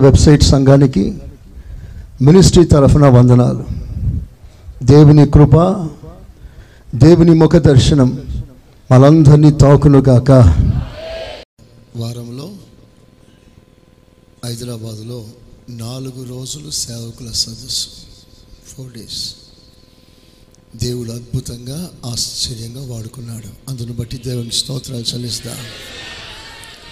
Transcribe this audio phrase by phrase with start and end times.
[0.00, 1.18] Website సంఘానికి
[2.22, 3.64] ministry తరఫున వందనాలు.
[4.82, 5.56] దేవుని కృప
[6.94, 8.08] దేవుని ముఖ దర్శనం
[8.92, 10.30] మనందరినీ తాకునుగాక
[11.96, 12.50] వారంలో
[14.44, 15.24] హైదరాబాదులో
[15.68, 17.88] నాలుగు రోజులు సేవకుల సదస్సు.
[18.68, 19.34] ఫోర్ డేస్
[20.76, 23.70] దేవుడు అద్భుతంగా ఆశ్చర్యంగా వాడుకున్నాడు.
[23.70, 25.50] అందును బట్టి దేవునికి స్తోత్రాలు చెల్లిస్తా.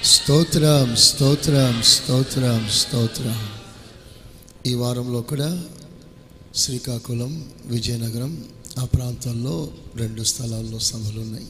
[0.04, 3.48] స్తోత్రం స్తోత్రం స్తోత్రం స్తోత్రం.
[4.66, 5.64] ఈ వారంలో కూడా
[6.54, 8.44] శ్రీకాకుళం విజయనగరం
[8.78, 11.46] ఆ ప్రాంతాల్లో రెండు స్థలాల్లో సభలు ఉన్నాయి.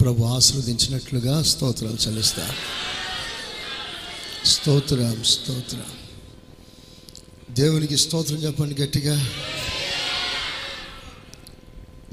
[0.00, 2.50] ప్రభు ఆశీర్వదించినట్లుగా స్తోత్రాలు చెల్లిస్తా
[4.44, 5.84] స్తోత్రం స్తోత్రం.
[7.50, 9.28] దేవునికి స్తోత్రం చెప్పండి గట్టిగా.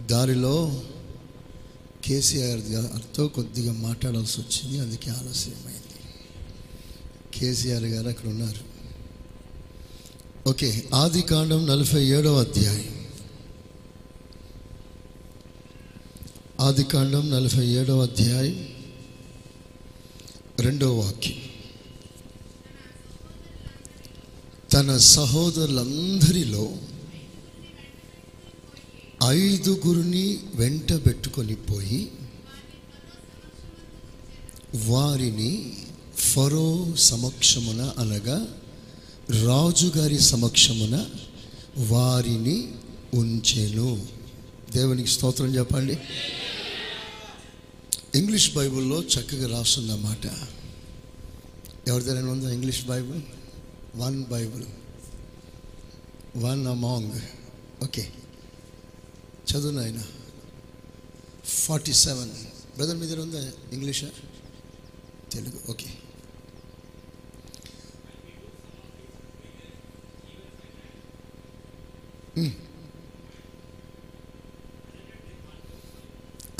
[0.01, 0.81] దారిలో
[2.05, 6.15] కేసీఆర్ గారితో కొద్దిగా మాట్లాడాల్సి వచ్చింది అందుకే ఆలస్యమైంది.
[7.39, 8.67] కేసీఆర్ గారు అక్కడ ఉన్నారు.
[10.49, 13.07] ఓకే ఆది కాండం నలభై ఏడవ అధ్యాయం.
[16.59, 18.69] ఆది కాండం నలభై ఏడవ అధ్యాయం
[20.59, 21.37] రెండవ వాక్యం.
[24.73, 26.71] తన సహోదరులందరిలో
[29.25, 32.11] ఐదుగురిని వెంట పెట్టుకొని పోయి
[34.75, 35.77] వారిని
[36.17, 38.47] ఫరో సమక్షమున అనగా
[39.47, 41.05] రాజుగారి సమక్షమున
[41.77, 42.73] వారిని
[43.13, 44.07] ఉంచెను.
[44.73, 45.97] దేవునికి స్తోత్రం చెప్పండి.
[48.15, 50.25] ఇంగ్లీష్ బైబిల్లో చక్కగా రాస్తుందన్నమాట
[51.87, 53.21] ఎవరిదైనా ఉందా English Bible?
[53.95, 54.63] One Bible.
[56.37, 57.11] One among.
[57.83, 58.13] Okay.
[59.47, 59.99] చదువు నాయన
[61.57, 62.33] ఫార్టీ సెవెన్
[62.77, 63.41] బ్రదర్ మీ దగ్గర ఉందా
[63.73, 64.09] ఇంగ్లీషా
[65.31, 65.89] Telugu okay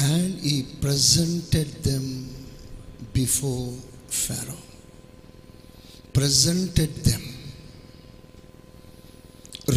[0.07, 2.09] and he presented them
[3.13, 3.67] before
[4.21, 4.57] Pharaoh
[6.15, 7.27] presented them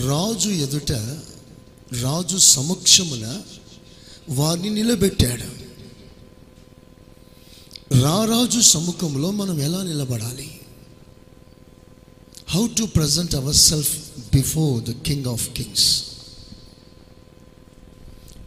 [0.06, 0.92] రాజు ఎదుట
[1.92, 3.42] రాజు సమక్షమున
[4.28, 5.60] వారిని నిలబెట్టాడు.
[8.02, 10.60] రారాజు సముఖంలో మనం ఎలా నిలబడాలి?
[12.48, 13.98] How to present our self
[14.34, 16.04] before the king of kings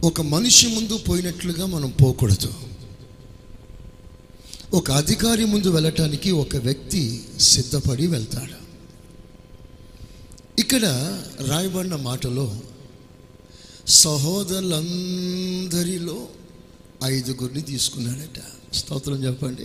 [0.04, 2.54] ఒక మనిషి ముందు పోయినట్లుగా మనం పోకూడదు.
[4.74, 8.64] ఒక అధికారి ముందు వెళ్ళటానికి ఒక వ్యక్తి సిద్ధపడి వెళ్తాడు.
[10.60, 10.84] ఇక్కడ
[11.46, 12.60] రాయబడిన మాటలో
[13.88, 16.28] సహోదరులందరిలో
[17.04, 18.42] ఐదుగురిని తీసుకున్నాడట.
[18.74, 19.62] స్తోత్రం చెప్పండి.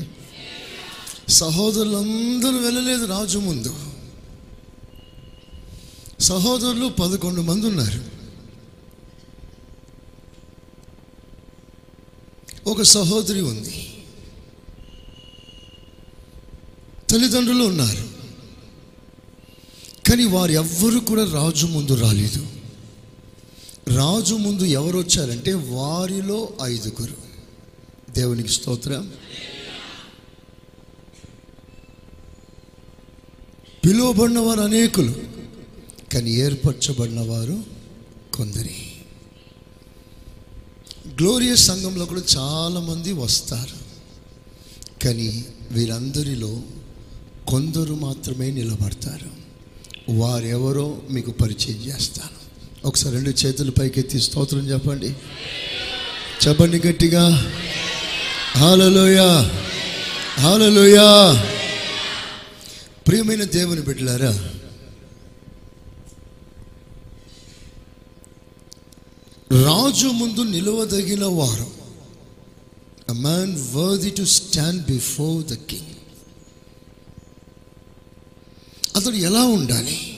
[1.32, 3.76] సహోదరులందరూ వెళ్ళలేదు రాజు ముందు.
[6.20, 8.04] సహోదరులు పదకొండు మంది ఉన్నారు.
[12.70, 14.04] ఒక సహోదరి ఉంది.
[17.10, 18.10] తల్లిదండ్రులు ఉన్నారు.
[20.10, 22.59] కానీ వారు ఎవ్వరు కూడా రాజు ముందు రాలేదు.
[23.96, 27.18] రాజు ముందు ఎవరు వచ్చారంటే వారిలో ఐదుగురు.
[28.12, 29.14] దేవునికి స్తోత్రం.
[33.86, 35.14] పిలువబడిన వారు అనేకులు
[36.14, 37.64] కానీ ఏర్పరచబడిన వారు
[38.34, 38.76] కొందరి.
[41.08, 43.90] గ్లోరియస్ సంఘంలో కూడా చాలామంది వస్తారు
[45.06, 46.62] కానీ వీరందరిలో
[47.48, 49.30] కొందరు మాత్రమే నిలబడతారు.
[50.12, 52.49] వారెవరో మీకు పరిచయం చేస్తాను.
[52.86, 55.16] ఒకసారి రెండు చేతులు పైకెత్తి స్తోత్రం చెప్పండి.
[56.48, 57.54] చెప్పండి గట్టిగా.
[58.58, 59.20] హాలలోయ
[60.40, 60.98] హాలలోయ
[63.08, 64.50] ప్రియమైన దేవుని బిడ్డలారా
[69.66, 71.68] రాజు ముందు నిలవదగిన వారు.
[73.10, 75.96] A man worthy to stand before the king
[78.96, 80.09] అతడు ఎలా ఉండాలి?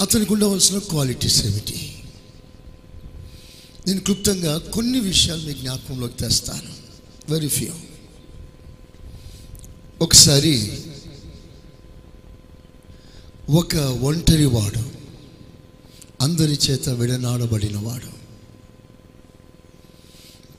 [0.00, 2.02] అతనికి ఉండవలసిన క్వాలిటీస్ ఏమిటి?
[3.86, 6.72] నేను క్లుప్తంగా కొన్ని విషయాలు మీ జ్ఞాపకంలోకి తెస్తాను.
[7.32, 7.72] వెరీ ఫ్యూ
[10.00, 10.82] ఒకసారి
[13.50, 14.82] ఒక ఒంటరి వాడు
[16.20, 18.10] అందరి చేత విడనాడబడినవాడు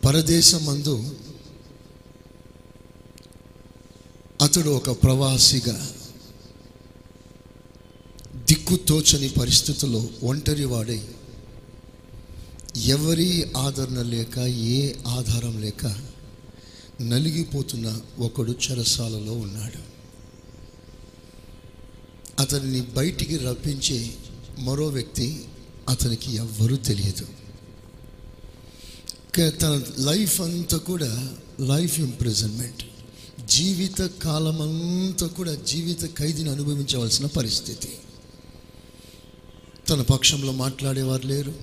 [0.05, 1.15] పరదేశమందు
[4.41, 5.96] అతడు ఒక ప్రవాసిగా
[8.47, 11.01] దిక్కుతోచని పరిస్థితుల్లో ఒంటరి వాడై
[12.85, 15.85] ఎవరి ఆదరణ లేక ఏ ఆధారం లేక
[17.01, 19.97] నలిగిపోతున్న ఒకడు చెరసాలలో ఉన్నాడు.
[22.41, 24.13] అతన్ని బయటికి రప్పించే
[24.59, 25.45] మరో వ్యక్తి
[25.89, 27.27] అతనికి ఎవ్వరూ తెలియదు.
[29.49, 31.29] తన లైఫ్ అంతా కూడా
[31.59, 32.83] లైఫ్ ఇంప్రిజన్మెంట్.
[33.47, 37.89] జీవిత కాలమంతా కూడా జీవిత ఖైదీని అనుభవించవలసిన పరిస్థితి.
[39.89, 41.53] తన పక్షంలో మాట్లాడేవారు లేరు.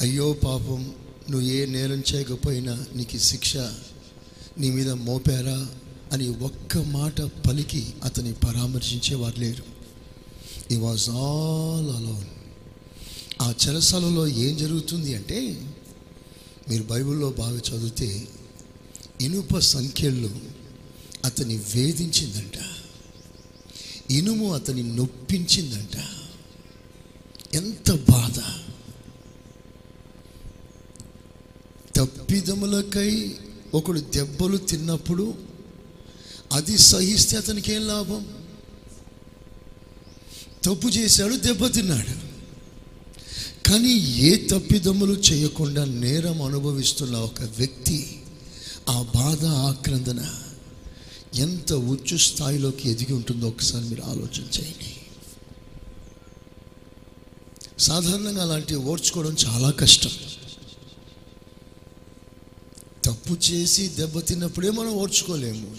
[0.00, 0.94] అయ్యో పాపం
[1.30, 3.56] నువ్వు ఏ నేరం చేయకపోయినా నీకు శిక్ష
[4.58, 5.66] నీ మీద మోపారా
[6.12, 9.64] అని ఒక్క మాట పలికి అతని పరామర్శించేవారు లేరు.
[10.72, 12.24] ఈ వాజ్ ఆల్ అలోన్
[13.42, 15.62] ఆ చెరసాలలో ఏం జరుగుతుంది అంటే
[16.68, 18.28] మీరు బైబిల్లో బాగా చదివితే
[19.20, 20.30] ఇనుప సంఖ్యలు
[21.24, 22.58] అతని వేధించిందంట.
[24.10, 26.17] ఇనుము అతని నొప్పించిందంట.
[27.54, 28.38] ఎంత బాధ.
[31.96, 33.36] తప్పిదములకై
[33.74, 35.34] ఒకడు దెబ్బలు తిన్నప్పుడు
[36.52, 38.26] అది సహిస్తే అతనికి ఏం లాభం?
[40.64, 42.28] తప్పు చేశాడు దెబ్బతిన్నాడు
[43.68, 48.20] కానీ ఏ తప్పిదములు చేయకుండా నేరం అనుభవిస్తున్న ఒక వ్యక్తి
[48.88, 50.42] ఆ బాధ ఆక్రందన
[51.34, 54.97] ఎంత ఉచ్చు స్థాయిలోకి ఎదిగి ఉంటుందో ఒకసారి మీరు ఆలోచన చేయండి.
[57.80, 60.10] సాధారణంగా అలాంటివి ఓర్చుకోవడం చాలా కష్టం.
[63.04, 65.76] తప్పు చేసి దెబ్బతిన్నప్పుడే మనం ఓర్చుకోలేము.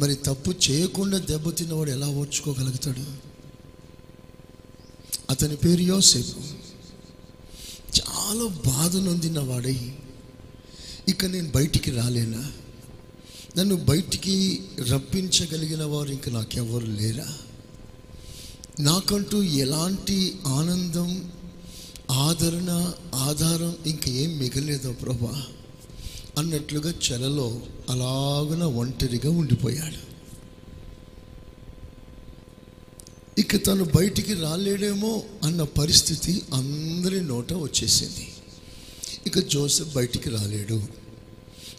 [0.00, 3.04] మరి తప్పు చేయకుండా దెబ్బతిన్నవాడు ఎలా ఓర్చుకోగలుగుతాడు?
[5.30, 6.40] అతని పేరు యోసేపు.
[8.00, 9.94] చాలా బాధ నొందిన వాడై
[11.08, 12.52] ఇక నేను బయటికి రాలేనా?
[13.58, 17.38] నన్ను బయటికి రప్పించగలిగిన వారు ఇంక నాకెవరు లేరా?
[18.80, 21.32] నాకంటూ ఎలాంటి ఆనందం
[22.10, 25.42] ఆదరణ ఆధారం ఇంక ఏం మిగలేదో ప్రభా.
[26.38, 27.60] అన్నట్లుగా చెలలో
[27.90, 30.10] అలాగున ఒంటరిగా ఉండిపోయాడు.
[33.40, 38.28] ఇక తను బయటికి రాలేడేమో అన్న పరిస్థితి అందరి నోట వచ్చేసింది.
[39.26, 40.82] ఇక జోసెఫ్ బయటికి రాలేడు.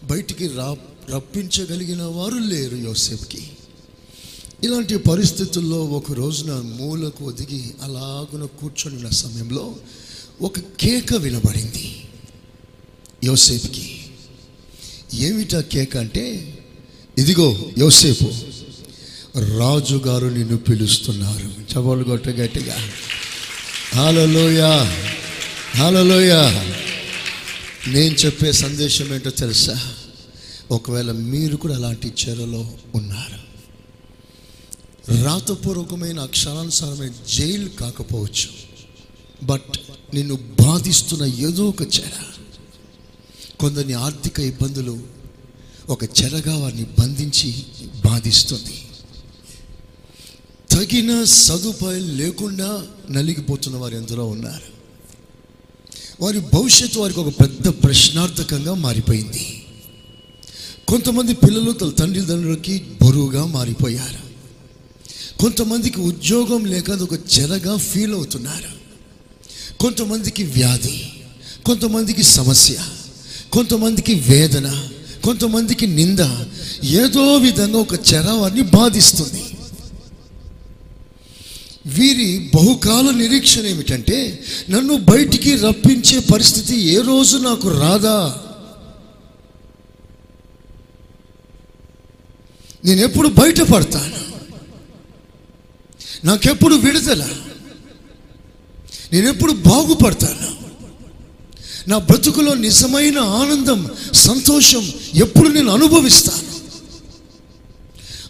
[0.04, 0.78] బయటికి రా
[1.10, 3.50] రప్పించగలిగిన వారు లేరు యోసెఫ్కి
[4.64, 9.76] ఇలాంటి పరిస్థితుల్లో ఒక రోజున మూలకు ఒదిగి అలాగున కూర్చొని సమయంలో
[10.42, 12.04] ఒక కేక వినబడింది.
[13.24, 14.00] యోసేపుకి
[15.14, 16.58] ఏమిటా కేక అంటే?
[17.18, 18.32] ఇదిగో యోసేపు
[19.58, 21.50] రాజుగారు నిన్ను పిలుస్తున్నారు.
[21.74, 22.76] చవలు కొట్ట గట్టిగా.
[23.96, 24.62] హాలలోయ
[25.76, 26.34] హాలలోయ.
[27.88, 29.94] నేను చెప్పే సందేశం ఏంటో తెలుసా?
[30.72, 33.41] ఒకవేళ మీరు కూడా అలాంటి చెరలో ఉన్నారు.
[35.10, 38.50] రాతపూర్వకమైన అక్షరానుసారమైన జైలు కాకపోవచ్చు.
[39.44, 39.78] బట్
[40.14, 42.12] నిన్ను బాధిస్తున్న ఏదో ఒక చెర.
[43.60, 45.00] కొందరిని ఆర్థిక ఇబ్బందులు
[45.90, 47.64] ఒక చెరగా వారిని బంధించి
[48.06, 48.88] బాధిస్తుంది.
[50.72, 54.82] తగిన సదుపాయాలు లేకుండా నలిగిపోతున్న వారు ఎందరో ఉన్నారు.
[56.24, 59.66] వారి భవిష్యత్తు వారికి ఒక పెద్ద ప్రశ్నార్థకంగా మారిపోయింది.
[60.88, 64.21] కొంతమంది పిల్లలు తన తండ్రిదండ్రులకి బరువుగా మారిపోయారు.
[65.42, 68.72] కొంతమందికి ఉద్యోగం లేక అది ఒక చెరగా ఫీల్ అవుతున్నారు.
[69.80, 71.04] కొంతమందికి వ్యాధి
[71.66, 72.76] కొంతమందికి సమస్య
[73.52, 74.88] కొంతమందికి వేదన
[75.24, 76.20] కొంతమందికి నింద
[76.84, 79.44] ఏదో విధంగా ఒక చెర వారిని బాధిస్తుంది.
[81.86, 88.18] వీరి బహుకాల నిరీక్షణ ఏమిటంటే నన్ను బయటికి రప్పించే పరిస్థితి ఏ రోజు నాకు రాదా?
[92.86, 94.31] నేను ఎప్పుడు బయటపడతాను?
[96.24, 97.36] నాకెప్పుడు విడుదల?
[99.14, 100.62] నేనెప్పుడు బాగుపడతాను?
[101.90, 106.52] నా బ్రతుకులో నిజమైన ఆనందం సంతోషం ఎప్పుడు నేను అనుభవిస్తాను?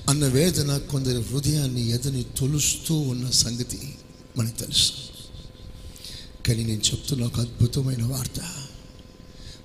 [0.09, 3.95] అన్న వేదన కొందరి హృదయాన్ని ఎదని తొలుస్తూ ఉన్న సంగతి
[4.37, 4.93] మనకు తెలుసు.
[6.47, 8.41] కానీ నేను చెప్తున్న ఒక అద్భుతమైన వార్త.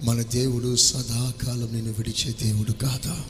[0.02, 3.24] మన దేవుడు సదాకాలం నేను విడిచే దేవుడు కాదా?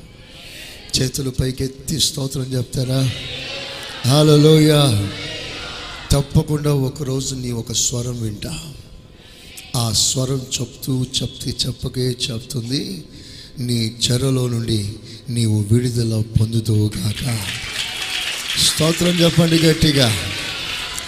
[1.01, 3.11] చేతులు పైకెత్తి స్తోత్రం చెప్తారా?
[4.07, 4.73] హాలలోయ
[6.13, 8.59] తప్పకుండా ఒకరోజు నీ ఒక స్వరం వింటా.
[9.77, 13.05] ఆ స్వరం చెప్తూ చెప్తే చెప్పకే చెప్తుంది.
[13.59, 14.93] నీ చెరలో నుండి
[15.29, 17.23] నీవు విడుదల పొందుతూగాక
[18.67, 20.17] స్తోత్రం చెప్పండి గట్టిగా.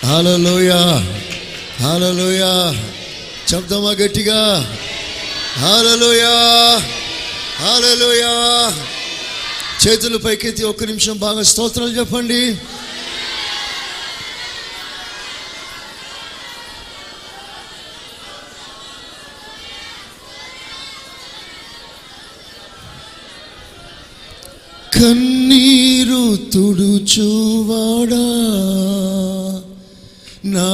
[0.04, 0.70] హాలలోయ
[1.80, 2.42] హాలలోయ
[3.54, 4.40] చెప్దామా గట్టిగా.
[5.56, 6.24] హాలలోయ
[7.58, 8.24] హాలలోయ
[9.86, 12.56] చేతులు పైకెత్తి ఒక్క నిమిషం బాగా స్తోత్రాలు చెప్పండి.
[25.00, 28.26] కన్నీరు తుడుచువాడా?
[30.44, 30.72] నా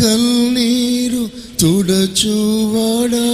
[0.00, 1.22] కన్నీరు
[1.60, 3.28] తుడచువాడా?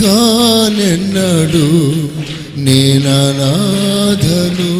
[0.00, 1.66] కానెన్నడు
[2.56, 4.72] నేననాథను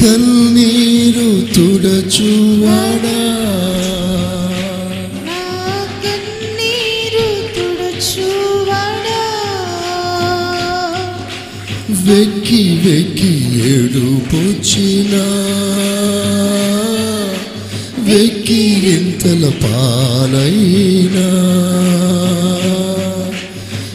[0.00, 3.13] కన్నీరు తుడచువాడా?
[12.04, 15.24] వెక్కి వెక్కి ఏడుపొచ్చినా.
[17.98, 21.28] వెక్కి ఎంతల పాలైనా.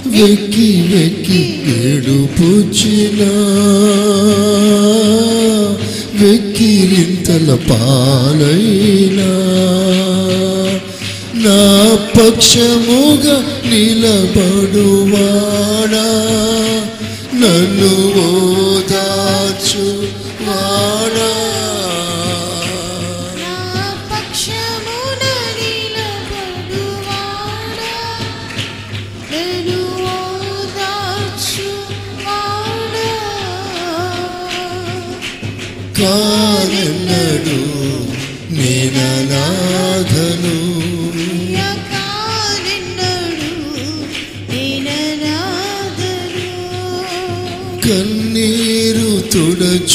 [0.07, 3.29] వెక్కి వెక్కి ఏడుపొచ్చినా.
[6.25, 9.29] వెక్కి ఎంతల పాలైనా.
[11.35, 14.55] నా పక్షముగా నిలబడువాడా.
[17.41, 17.91] నన్ను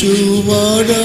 [0.04, 1.02] తుడచువాడా?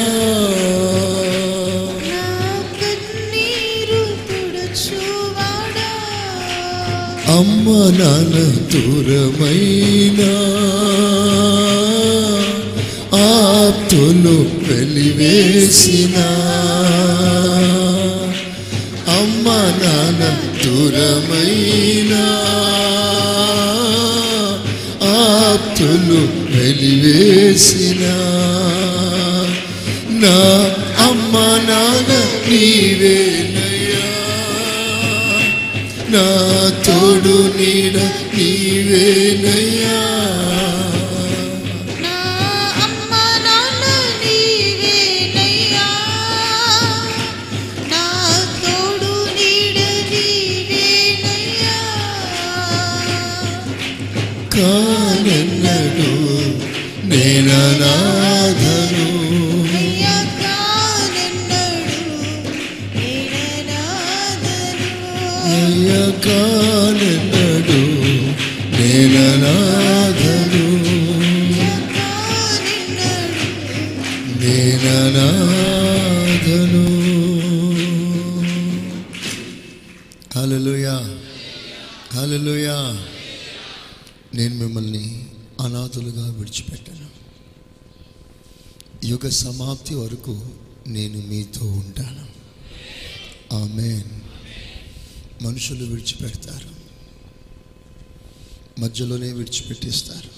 [7.38, 8.38] అమ్మ నాన్న
[8.74, 10.32] దూరమైనా?
[13.20, 16.18] ఆప్తులు వెలివేసిన?
[19.12, 19.50] అమ్మ
[19.84, 22.24] నాన్న దూరమైనా?
[25.04, 28.06] ఆప్తులు వెలివేసిన?
[30.22, 30.36] నా
[31.06, 31.34] అమ్మ
[31.68, 32.12] నాన్న
[32.48, 34.06] నీవేనయ్యా
[36.14, 36.26] నా
[36.86, 37.96] తోడు నీడ
[38.34, 39.98] నీవేనయ్యా
[89.24, 90.50] యుగ సమాప్తి వరకు
[90.88, 92.28] నేను మీతో ఉంటాను.
[93.56, 94.22] ఆమెన్.
[95.44, 96.70] మనుషులు విడిచిపెడతారు.
[98.82, 100.30] మధ్యలోనే విడిచిపెట్టేస్తారు.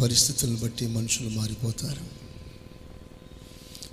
[0.00, 2.02] పరిస్థితులను బట్టి మనుషులు మారిపోతారు.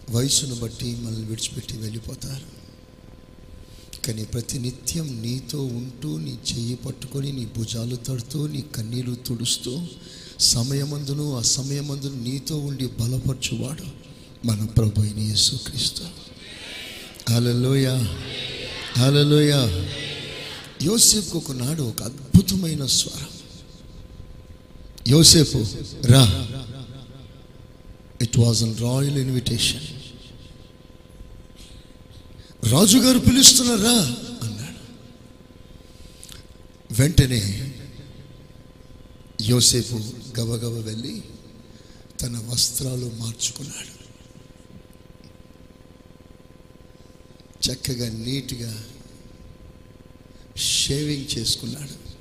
[0.10, 2.62] వయసును బట్టి మనల్ని విడిచిపెట్టి వెళ్ళిపోతారు.
[4.08, 9.88] కానీ ప్రతి నిత్యం నీతో ఉంటూ నీ చెయ్యి పట్టుకొని నీ భుజాలు తడుతూ నీ కన్నీళ్ళు తుడుస్తూ
[10.42, 13.84] సమయమందును అసమయమందును నీతో ఉండి బలపరచువాడు
[14.48, 16.04] మన ప్రభు అయిన యేసుక్రీస్తు.
[17.30, 17.88] అలలోయ
[18.98, 19.54] అలలోయ
[20.84, 23.28] యోసేపు ఒకనాడు ఒక అద్భుతమైన స్వరం.
[25.08, 25.66] యోసేపు
[26.06, 26.48] రా.
[28.22, 29.88] It was an royal invitation
[32.72, 34.82] రాజుగారు పిలుస్తున్నారా అన్నాడు.
[36.94, 37.71] వెంటనే
[39.42, 39.96] యోసేపు
[40.40, 41.24] గబగబ వెళ్ళి
[42.22, 44.02] తన వస్త్రాలు మార్చుకున్నాడు.
[47.72, 48.84] చక్కగా నీట్గా
[50.58, 52.12] షేవింగ్ చేసుకున్నాడు.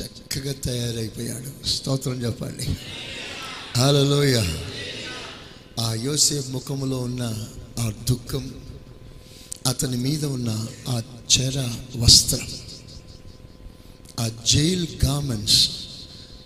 [0.00, 1.66] చక్కగా తయారైపోయాడు.
[1.66, 2.76] స్తోత్రం చెప్పండి.
[3.80, 4.58] హలోయ
[5.80, 7.48] ఆ యోసేపు ముఖంలో ఉన్న
[7.78, 8.64] ఆ దుఃఖం
[9.66, 11.02] అతని మీద ఉన్న ఆ
[11.38, 12.61] చెర వస్త్రం
[14.20, 15.70] ఆ జైల్ గార్మెంట్స్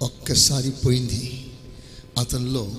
[0.01, 1.47] ఒక్కసారి పోయింది.
[2.19, 2.75] అతనిలో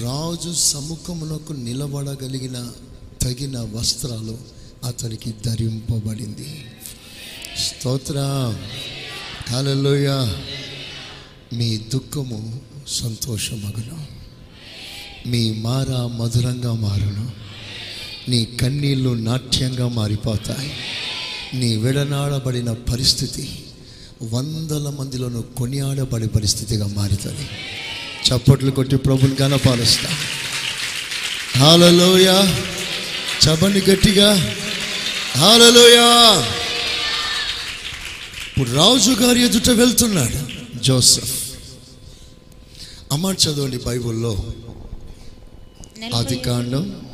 [0.00, 2.72] రాజు సముఖమునకు నిలబడగలిగిన
[3.22, 4.38] తగిన వస్త్రాలు
[4.84, 6.66] అతనికి ధరింపబడింది.
[7.58, 8.14] స్తోత్ర.
[9.48, 10.08] కాలలోయ
[11.52, 14.06] మీ దుఃఖము సంతోషమగును.
[15.28, 17.30] మీ మార మధురంగా మారును.
[18.28, 20.72] నీ కన్నీళ్ళు నాట్యంగా మారిపోతాయి.
[21.54, 23.63] నీ విడనాడబడిన పరిస్థితి
[24.22, 27.48] వందల మందిలోనూ కొనియాడబడే పరిస్థితిగా మారుతుంది.
[28.28, 30.08] చప్పట్లు కొట్టి ప్రభుని కనపాలుస్తా
[31.56, 32.28] హాలలోయ
[33.44, 34.56] చపని గట్టిగా.
[35.36, 35.98] హాలలోయ
[38.48, 40.38] ఇప్పుడు రాజు గారి ఎదుట వెళ్తున్నాడు
[40.78, 41.54] జోసెఫ్.
[43.12, 44.44] అమ్మ చదవండి బైబిల్లో.
[46.14, 47.06] ఆది కాండం.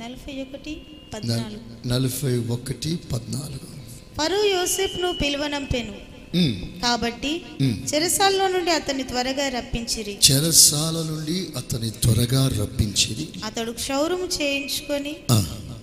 [0.00, 0.82] నలభై ఒకటి
[1.14, 1.88] పద్నాలుగు.
[1.88, 3.74] నలభై ఒకటి పద్నాలుగు.
[4.18, 6.13] ఫరో యోసేపును పిలువనంపెను.
[6.82, 7.32] కాబట్టి.
[7.90, 10.14] చెరసాల్లో నుండి అతన్ని త్వరగా రప్పించిరి.
[10.28, 13.28] చెరసాల నుండి అతని త్వరగా రప్పించిరి.
[13.44, 15.16] అతడు క్షౌరము చేయించుకొని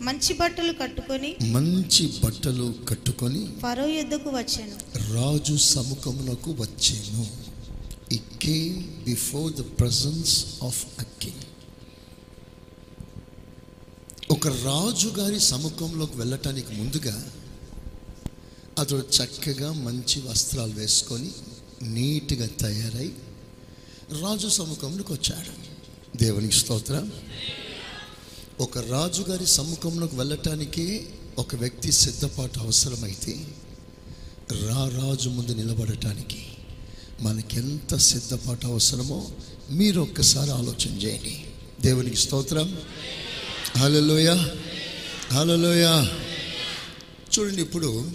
[0.01, 4.75] మంచి బట్టలు కట్టుకొని మంచి బట్టలు కట్టుకొని ఫరో యుద్ధకు వచ్చాను.
[5.13, 7.25] రాజు సముఖమునకు వచ్చాను.
[8.15, 11.45] He came before the presence of a king
[14.31, 17.15] ఒక రాజు గారి సముఖంలోకి వెళ్ళటానికి ముందుగా
[18.81, 21.31] అతడు చక్కగా మంచి వస్త్రాలు వేసుకొని
[21.81, 23.11] నీట్గా తయారై
[24.21, 25.51] రాజు సముఖంలోకి వచ్చాడు.
[26.17, 27.07] దేవునికి స్తోత్ర.
[28.59, 33.47] ఒక రాజుగారి సముఖంలోకి వెళ్ళటానికి ఒక వ్యక్తి సిద్ధపాటు అవసరమైతే
[34.51, 36.45] రా రాజు ముందు నిలబడటానికి
[37.21, 39.31] మనకెంత సిద్ధపాటు అవసరమో
[39.71, 41.45] మీరు ఒక్కసారి ఆలోచన చేయండి.
[41.81, 42.81] దేవునికి స్తోత్రం.
[43.77, 44.35] హలోయ
[45.31, 46.07] హలోయ
[47.39, 48.11] చూడండి ఇప్పుడు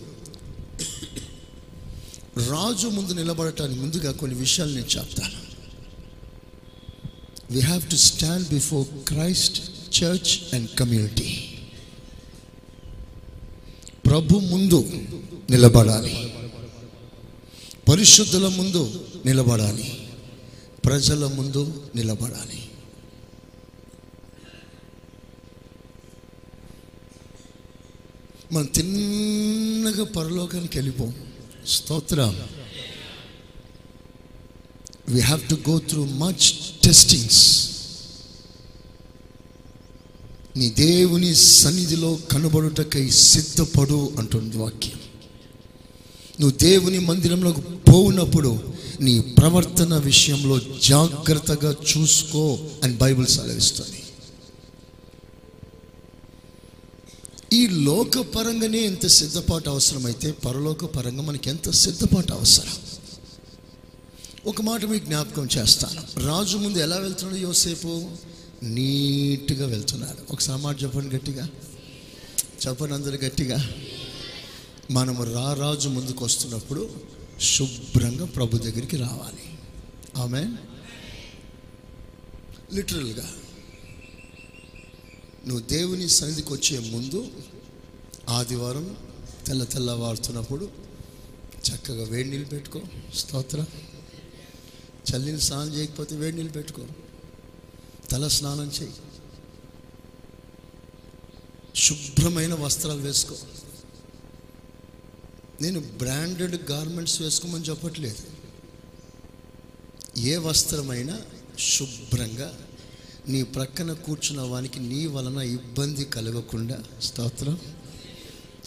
[2.39, 5.39] రాజు ముందు నిలబడటానికి ముందుగా కొన్ని విషయాలు నేను చెప్తాను.
[7.51, 9.63] We have to stand before Christ
[10.03, 11.49] church and community
[14.07, 14.85] ప్రభు ముందు
[15.51, 16.35] నిలబడాలి.
[17.89, 20.09] పరిశుద్ధుల ముందు నిలబడాలి.
[20.85, 22.69] ప్రజల ముందు నిలబడాలి.
[28.53, 31.26] మనం తిన్నగా పరలోకానికి వెళ్ళిపోము
[31.69, 32.41] స్తోత్రం.
[35.09, 36.53] We have to go through much
[36.85, 37.71] testings
[40.57, 45.01] నీ దేవుని సన్నిధిలో కనబడుటకై సిద్ధపడు అంటుంది వాక్యం.
[46.41, 54.03] నువ్వు దేవుని మందిరంలోకి పోనప్పుడు నీ ప్రవర్తన విషయంలో జాగ్రత్తగా చూసుకో అని బైబిల్ సెలవిస్తుంది.
[57.53, 62.73] ఈ లోక పరంగానే ఎంత సిద్ధపాటు అవసరమైతే పరలోక పరంగా మనకి ఎంత సిద్ధపాటు అవసరం?
[64.47, 66.27] ఒక మాట మీకు జ్ఞాపకం చేస్తాను.
[66.27, 68.11] రాజు ముందు ఎలా వెళ్తున్నాడు యోసేపు?
[68.63, 70.33] నీట్గా వెళ్తున్నాడు.
[70.33, 71.49] ఒకసారి మాట చెప్పండి గట్టిగా.
[72.69, 73.71] చెప్పండి అందరు గట్టిగా.
[74.91, 76.91] మనము రా రాజు ముందుకు వస్తున్నప్పుడు
[77.41, 79.59] శుభ్రంగా ప్రభు దగ్గరికి రావాలి.
[80.17, 80.57] ఆమె
[82.75, 83.33] లిటరల్గా.
[85.47, 87.31] నువ్వు దేవుని సన్నిధికి వచ్చే ముందు
[88.29, 88.97] ఆదివారం
[89.47, 90.71] తెల్ల తెల్లవారుతున్నప్పుడు
[91.53, 92.81] చక్కగా వేడి నీళ్ళు పెట్టుకో.
[93.15, 93.67] స్తోత్రం.
[95.13, 96.83] చల్లిని స్నానం చేయకపోతే వేడి నీళ్ళు పెట్టుకో.
[98.11, 98.93] తల స్నానం చేయి.
[101.77, 103.37] శుభ్రమైన వస్త్రాలు వేసుకో.
[105.63, 108.23] నేను బ్రాండెడ్ గార్మెంట్స్ వేసుకోమని చెప్పట్లేదు.
[110.21, 111.21] ఏ వస్త్రమైనా
[111.59, 112.66] శుభ్రంగా
[113.29, 117.61] నీ ప్రక్కన కూర్చున్న వానికి నీ వలన ఇబ్బంది కలగకుండా స్తోత్రం.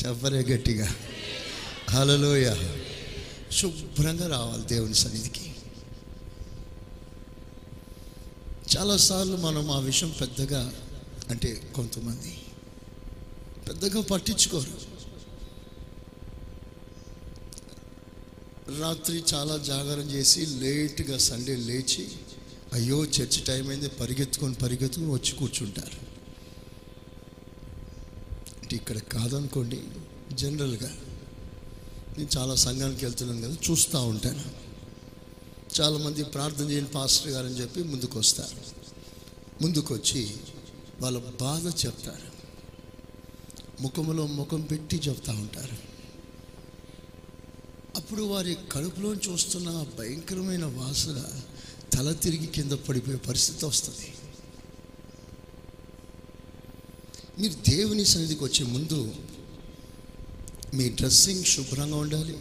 [0.05, 0.95] చెప్పరే గట్టిగా.
[1.89, 2.55] హలలోయ
[3.51, 5.55] శుభ్రంగా రావాలి దేవుని సన్నిధికి.
[8.77, 10.73] చాలాసార్లు మనం ఆ విషయం పెద్దగా
[11.29, 12.37] అంటే కొంతమంది
[13.67, 14.89] పెద్దగా పట్టించుకోరు.
[18.81, 22.07] రాత్రి చాలా జాగారం చేసి లేట్గా సండే లేచి
[22.73, 26.09] అయ్యో చర్చి టైం అయింది పరిగెత్తుకొని పరిగెత్తుకొని వచ్చి కూర్చుంటారు.
[28.61, 29.81] అంటే ఇక్కడ కాదనుకోండి
[30.33, 30.89] జనరల్గా
[32.17, 34.43] నేను చాలా సంఘానికి వెళ్తున్నాను కదా చూస్తూ ఉంటాను.
[35.81, 38.57] చాలామంది ప్రార్థన చేయని పాస్టర్ గారు అని చెప్పి ముందుకు వస్తారు
[39.61, 40.37] ముందుకొచ్చి
[41.01, 42.29] వాళ్ళ బాధ చెప్తారు.
[43.81, 45.77] ముఖములో ముఖం పెట్టి చెప్తూ ఉంటారు.
[47.95, 51.25] అప్పుడు వారి కడుపులోంచి వస్తున్న భయంకరమైన వాసన
[51.93, 54.13] తల తిరిగి కింద పడిపోయే పరిస్థితి వస్తుంది.
[57.39, 59.15] మీరు దేవుని సన్నిధికి వచ్చే ముందు
[60.73, 62.37] మీ డ్రెస్సింగ్ శుభ్రంగా ఉండాలి.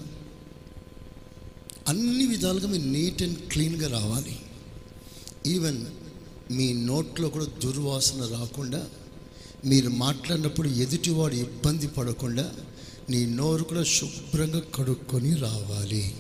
[1.89, 4.39] అన్ని విధాలుగా మీరు నీట్ అండ్ క్లీన్గా రావాలి.
[5.47, 5.87] ఈవెన్
[6.53, 8.89] మీ నోట్లో కూడా దుర్వాసన రాకుండా
[9.65, 12.53] మీరు మాట్లాడినప్పుడు ఎదుటివాడు ఇబ్బంది పడకుండా
[13.11, 16.17] నీ నోరు కూడా శుభ్రంగా కడుక్కొని రావాలి.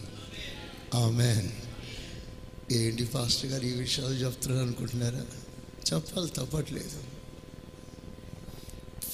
[0.94, 1.50] ఆమె
[2.72, 5.22] ఏంటి ఫాస్టర్ గారు ఈ విషయాలు చెప్తున్నారు అనుకుంటున్నారా?
[5.94, 7.02] చెప్పాలి తప్పట్లేదు.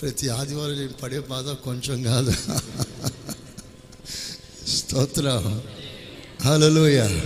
[0.01, 2.33] ప్రతి ఆదివారం నేను పడే బాధ కొంచెం కాదు.
[4.69, 5.62] స్తోత్రం.
[6.43, 7.21] హల్లెలూయ.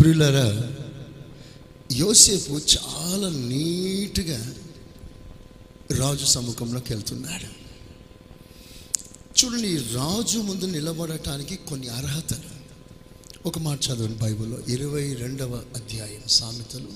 [0.00, 0.72] ప్రియులరా
[1.92, 4.54] యోసేపు చాలా నీట్గా
[5.98, 7.62] రాజు సముఖంలోకి వెళ్తున్నాడు.
[9.44, 12.51] చూడండి రాజు ముందు నిలబడటానికి కొన్ని అర్హతలు.
[13.46, 14.58] ఒక మాట చదవండి బైబిల్లో.
[14.68, 16.88] ఇరవై రెండవ అధ్యాయం సామెతలు.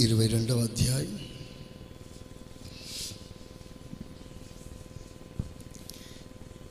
[0.00, 1.20] ఇరవై రెండవ అధ్యాయం.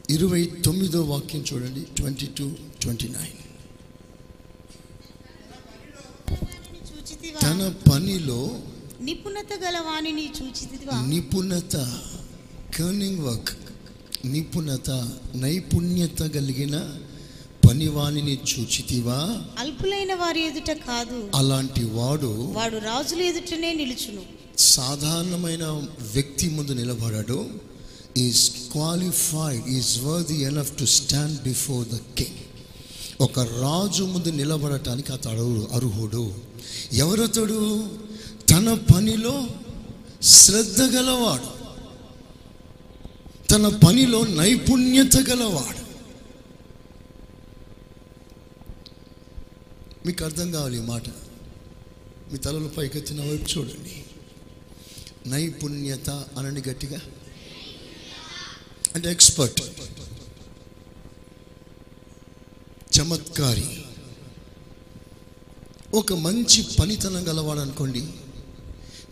[0.09, 3.39] ఇరవై తొమ్మిదో వాక్యం చూడండి ట్వంటీ టూ ట్వంటీ నైన్.
[7.41, 8.61] తన పనిలో
[9.01, 11.75] నిపుణత గల వాణిని చూచితివా నిపుణత
[12.77, 13.57] కర్నింగ్ వర్క్
[14.25, 16.99] నిపుణత నైపుణ్యత కలిగిన
[17.71, 19.41] పనివాణిని చూచితివా?
[19.59, 21.29] అల్పులైన వారి ఎదుట కాదు.
[21.35, 24.21] అలాంటి వాడు వాడు రాజుల ఎదుటనే నిలుచును.
[24.57, 25.63] సాధారణమైన
[26.13, 27.49] వ్యక్తి ముందు నిలబడడు.
[28.17, 32.37] Is qualified is worthy enough to stand before the king
[33.21, 36.33] ఒక రాజు ముందు నిలబడటానికి అతడు అర్హుడు.
[36.93, 37.89] ఎవరతడు?
[38.49, 39.47] తన పనిలో
[40.23, 41.61] శ్రద్ధ గలవాడు.
[43.47, 45.80] తన పనిలో నైపుణ్యత గలవాడు.
[50.05, 51.09] మీకు అర్థం కావాలి ఈ మాట.
[52.31, 54.05] మీ తలలు పైకెత్తిన వైపు చూడండి.
[55.29, 56.99] నైపుణ్యత అనండి గట్టిగా.
[58.95, 59.61] అంటే ఎక్స్పర్ట్
[62.99, 63.85] చమత్కారి.
[65.93, 68.07] ఒక మంచి పనితనం గలవాడు అనుకోండి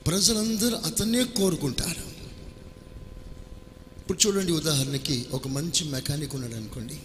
[0.07, 2.09] ప్రజలందరూ అతన్నే కోరుకుంటారు.
[3.97, 6.99] ఇప్పుడు చూడండి ఉదాహరణకి ఒక మంచి మెకానిక్ ఉన్నాడు అనుకోండి.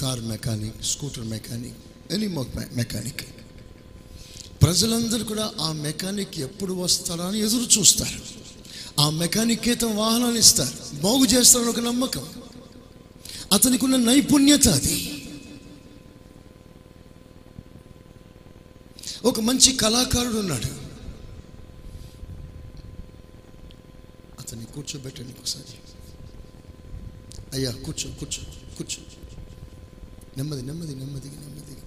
[0.00, 1.76] Car mechanic scooter mechanic
[2.10, 2.26] any
[2.72, 3.20] mechanic
[4.62, 8.20] ప్రజలందరూ కూడా ఆ మెకానిక్ ఎప్పుడు వస్తారా అని ఎదురు చూస్తారు.
[9.00, 10.96] ఆ మెకానిక్ తమ వాహనాన్ని ఇస్తారు.
[10.96, 12.28] బాగు చేస్తారని ఒక నమ్మకం.
[13.52, 15.24] అతనికి ఉన్న నైపుణ్యత అది.
[19.24, 20.88] ఒక మంచి కళాకారుడు ఉన్నాడు.
[24.38, 25.78] అతన్ని కూర్చోబెట్టండి ఒకసారి.
[27.52, 28.42] అయ్యా కూర్చో కూర్చో
[28.78, 29.02] కూర్చో.
[30.36, 31.77] నెమ్మది నెమ్మది నెమ్మదిగా నెమ్మదిగా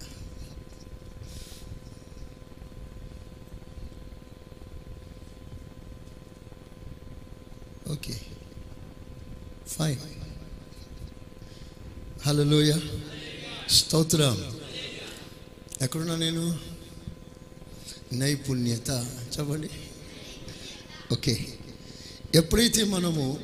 [7.92, 8.20] ఓకే
[9.66, 9.96] ఫైన్
[12.50, 12.72] లోయ
[13.70, 14.54] స్తోత్రం
[15.82, 16.58] ఎక్కడున్నా నేను?
[18.12, 18.90] నైపుణ్యత.
[19.38, 19.70] చెప్పండి.
[21.12, 21.46] ఓకే
[22.34, 23.38] ఎప్పుడైతే మనము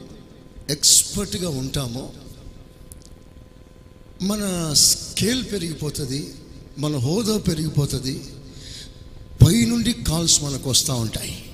[0.71, 2.13] ఎక్స్పర్ట్గా ఉంటామో
[4.23, 6.35] మన స్కేల్ పెరిగిపోతుంది
[6.79, 8.25] మన హోదా పెరిగిపోతుంది
[9.45, 11.48] పైనుండి కాల్స్ మనకు వస్తూ ఉంటాయి.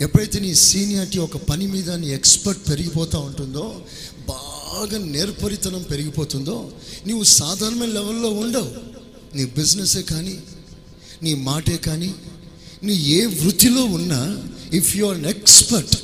[0.00, 3.86] ఎప్పుడైతే నీ సీనియారిటీ ఒక పని మీద నీ ఎక్స్పర్ట్ పెరిగిపోతూ ఉంటుందో
[4.28, 6.72] బాగా నేర్పరితనం పెరిగిపోతుందో
[7.06, 8.70] నీవు సాధారణమైన లెవెల్లో ఉండవు.
[9.36, 10.38] నీ బిజినెసే కానీ
[11.22, 12.14] నీ మాటే కానీ
[12.82, 15.96] నీ ఏ వృత్తిలో ఉన్నా ఇఫ్ యు ఆర్ ఎక్స్పర్ట్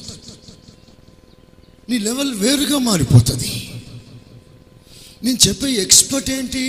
[1.89, 3.71] నీ లెవెల్ వేరుగా మారిపోతుంది.
[5.25, 6.63] నేను చెప్పే ఎక్స్పర్ట్ ఏంటి?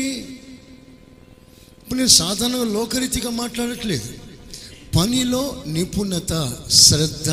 [1.82, 4.21] ఇప్పుడు నేను సాధారణంగా లోకరీతిగా మాట్లాడట్లేదు.
[4.96, 7.30] పనిలో నిపుణత శ్రద్ధ.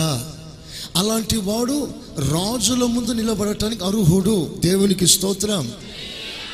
[0.98, 4.56] అలాంటి వాడు రాజుల ముందు నిలబడటానికి అర్హుడు.
[4.58, 5.72] దేవునికి స్తోత్రం.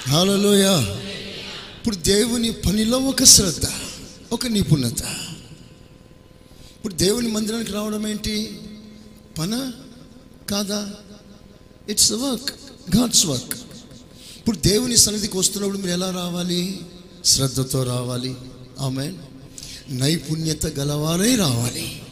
[0.09, 0.83] హలోయ
[1.77, 3.65] ఇప్పుడు దేవుని పనిలో ఒక శ్రద్ధ
[4.33, 5.03] ఒక నిపుణత.
[6.77, 8.61] ఇప్పుడు దేవుని మందిరానికి రావడం ఏంటి?
[9.39, 9.73] పన?
[10.51, 10.91] కాదా?
[11.89, 12.51] ఇట్స్ వర్క్
[12.97, 13.55] గాడ్స్ వర్క్
[14.37, 16.81] ఇప్పుడు దేవుని సన్నిధికి వస్తున్నప్పుడు మీరు ఎలా రావాలి?
[17.25, 18.35] శ్రద్ధతో రావాలి.
[18.81, 19.13] ఆమె
[19.91, 22.03] నైపుణ్యత గలవారై రావాలి.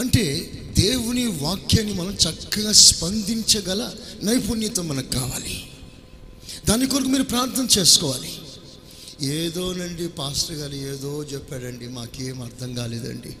[0.00, 5.70] అంటే దేవుని వాక్యాన్ని మనం చక్కగా స్పందించగల నైపుణ్యత మనకు కావాలి.
[6.68, 8.32] దాని కొరకు మీరు ప్రార్థన చేసుకోవాలి.
[9.22, 13.36] ఏదోనండి పాస్టర్ గారు ఏదో చెప్పాడండి మాకేం అర్థం కాలేదండి.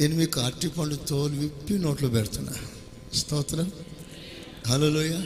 [0.00, 2.52] నేను మీకు అరటిపండు తోలు విప్పి నోట్లో పెడుతున్నా.
[3.14, 3.72] స్తోత్రం.
[4.66, 5.20] హలోయ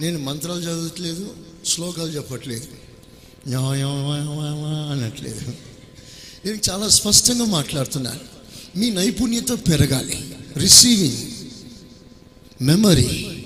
[0.00, 2.75] నేను మంత్రాలు చదవట్లేదు శ్లోకాలు చెప్పట్లేదు.
[4.92, 5.52] అనట్లేదు.
[6.44, 8.20] నేను చాలా స్పష్టంగా మాట్లాడుతున్నాను.
[8.78, 10.34] మీ నైపుణ్యత పెరగాలి.
[10.56, 11.16] రిసీవింగ్
[12.62, 13.42] మెమరీ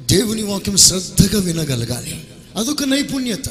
[0.00, 2.28] దేవుని వాక్యం శ్రద్ధగా వినగలగాలి.
[2.56, 3.48] అదొక నైపుణ్యత.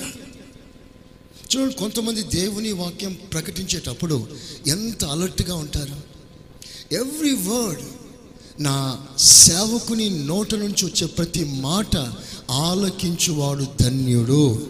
[1.56, 4.28] చూడండి కొంతమంది దేవుని వాక్యం ప్రకటించేటప్పుడు
[4.67, 6.15] ఎంత అలర్ట్గా ఉంటారు?
[6.91, 7.82] ఎవ్రీ వర్డ్
[8.60, 12.13] నా సేవకుని నోట నుంచి వచ్చే ప్రతి మాట
[12.52, 14.67] ఆలకించువాడు ధన్యుడు.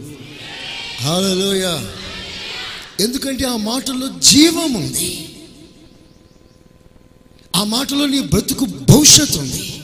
[1.00, 1.94] హల్లెలూయా
[3.00, 5.30] ఎందుకంటే ఆ మాటలో జీవం ఉంది.
[7.56, 9.84] ఆ మాటలో నీ బ్రతుకు భవిష్యత్తు ఉంది.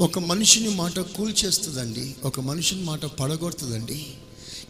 [0.00, 2.14] ఒక మనిషిని మాట కూల్చేస్తుందండి.
[2.24, 4.06] ఒక మనిషిని మాట పడగొడుతుందండి.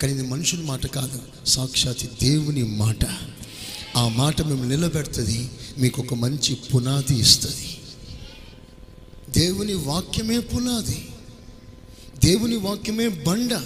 [0.02, 3.06] కానీ ఇది మనుషుని మాట కాదు సాక్షాత్ దేవుని మాట.
[3.96, 7.78] ఆ మాట మేము నిలబెడుతుంది మీకు ఒక మంచి పునాది ఇస్తుంది.
[9.30, 11.08] దేవుని వాక్యమే పునాది.
[12.24, 13.58] దేవుని వాక్యమే బండ.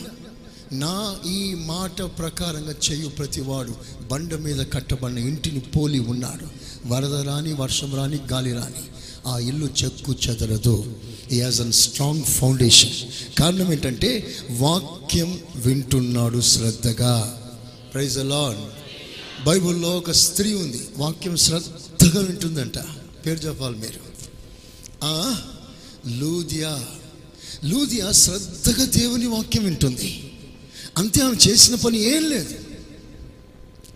[0.73, 3.75] నా ఈ మాట ప్రకారంగా చేయు ప్రతివాడు
[4.11, 6.47] బండ మీద కట్టబడిన ఇంటిని పోలి ఉన్నాడు.
[6.87, 8.83] వరద రాని వర్షం రాని గాలి రాని.
[9.27, 10.97] ఆ ఇల్లు చెక్కు చెదరదు.
[11.33, 12.91] ఈ అన్ స్ట్రాంగ్ ఫౌండేషన్
[13.39, 17.43] కారణం ఏంటంటే వాక్యం వింటున్నాడు శ్రద్ధగా.
[17.95, 18.87] ప్రైజ్ అలాన్
[19.47, 20.89] బైబిల్లో ఒక స్త్రీ ఉంది.
[20.97, 22.79] వాక్యం శ్రద్ధగా వింటుందంట.
[23.27, 24.01] పేరు చెప్పాలి మీరు.
[25.05, 25.39] ఆ,
[26.07, 26.85] లూదియా.
[27.65, 30.26] లూదియా శ్రద్ధగా దేవుని వాక్యం వింటుంది.
[30.97, 32.55] అంతే ఆమె చేసిన పని ఏం లేదు.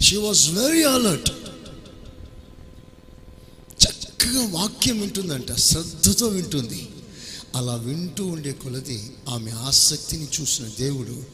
[0.00, 1.30] షీ వాజ్ వెరీ అలర్ట్
[3.84, 6.88] చక్కగా వాక్యం వింటుందంట శ్రద్ధతో వింటుంది.
[7.54, 11.24] అలా వింటూ ఉండే కొలది ఆమె ఆసక్తిని చూసిన దేవుడు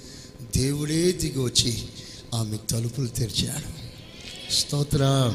[0.56, 1.88] దేవుడే దిగి వచ్చి
[2.34, 3.86] ఆమె తలుపులు తెరిచాడు.
[4.54, 5.34] స్తోత్ర.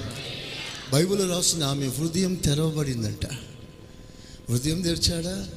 [0.94, 3.26] బైబిల్ రాసిన ఆమె హృదయం తెరవబడిందంట.
[4.50, 5.48] హృదయం తెరిచాడా?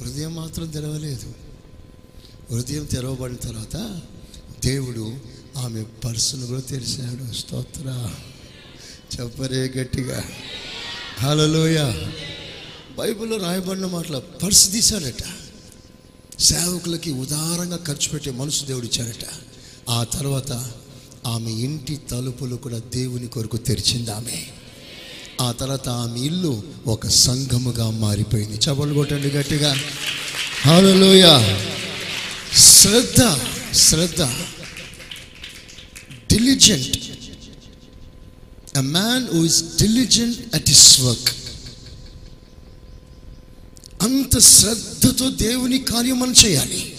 [0.00, 1.45] హృదయం మాత్రం తెరవలేదు.
[2.52, 4.00] హృదయం తెరవబడిన తర్వాత
[4.64, 5.16] దేవుడు
[5.56, 7.34] ఆమె పర్సును కూడా తెరిచాడు.
[7.34, 8.10] స్తోత్ర.
[9.20, 10.24] చెప్పరే గట్టిగా.
[11.18, 11.92] హలోయ
[12.98, 15.22] బైబిల్లో రాయబడిన మాటల పర్సు తీశాడట.
[16.40, 19.26] సేవకులకి ఉదారంగా ఖర్చు పెట్టే మనసు దేవుడు ఇచ్చాడట.
[19.90, 20.70] ఆ తర్వాత
[21.26, 24.42] ఆమె ఇంటి తలుపులు కూడా దేవుని కొరకు తెరిచింది ఆమె.
[25.40, 28.56] ఆ తర్వాత ఆమె ఇల్లు ఒక సంఘముగా మారిపోయింది.
[28.56, 29.76] చపలు కొట్టండి గట్టిగా.
[30.60, 31.26] హలోయ
[32.86, 33.22] శ్రద్ధ
[33.76, 34.22] శ్రద్ధ.
[36.32, 36.96] Diligent
[38.76, 41.30] a man who is diligent at his work
[44.02, 46.96] అంత శ్రద్ధతో దేవుని కార్యం మనం చేయాలి.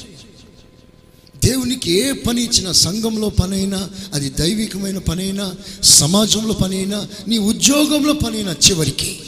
[1.45, 9.19] దేవునికి ఏ పని ఇచ్చినా సంఘంలో పనైనా అది దైవికమైన పనైనా సమాజంలో పనైనా నీ ఉద్యోగంలో పనైనా చివరికి.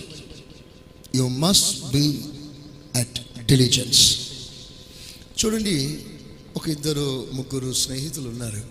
[1.15, 2.19] You must be
[2.95, 4.17] at diligence
[5.45, 5.99] చూడండి
[6.55, 8.61] ఒక ఇద్దరు ముగ్గురు స్నేహితులు ఉన్నారు.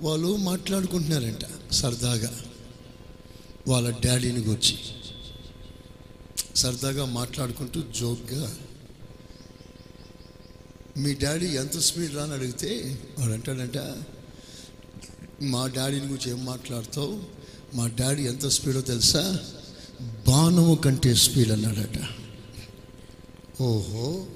[0.00, 2.44] వాళ్ళు మాట్లాడుకుంటున్నారంట సరదాగా.
[3.68, 4.78] వాళ్ళ డాడీని గురించి.
[6.56, 8.56] సరదాగా మాట్లాడుకుంటూ జోక్గా.
[10.96, 14.02] మీ డాడీ ఎంత స్పీడ్ రాని అడిగితే వాడు అంటాడంట
[15.42, 17.22] మా డాడీని గురించి ఏం మాట్లాడతావు?
[17.74, 19.40] మా డాడీ ఎంత స్పీడో తెలుసా?
[20.00, 21.98] బాణము కంటే స్పీడ్ అన్నాడట.
[23.62, 24.26] ఓహో.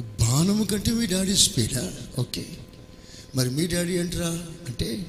[0.00, 1.94] బాణము కంటే మీ డాడీ స్పీడా?
[2.18, 2.46] ఓకే.
[3.34, 4.28] మరి మీ డాడీ అంటారా
[4.68, 5.06] అంటే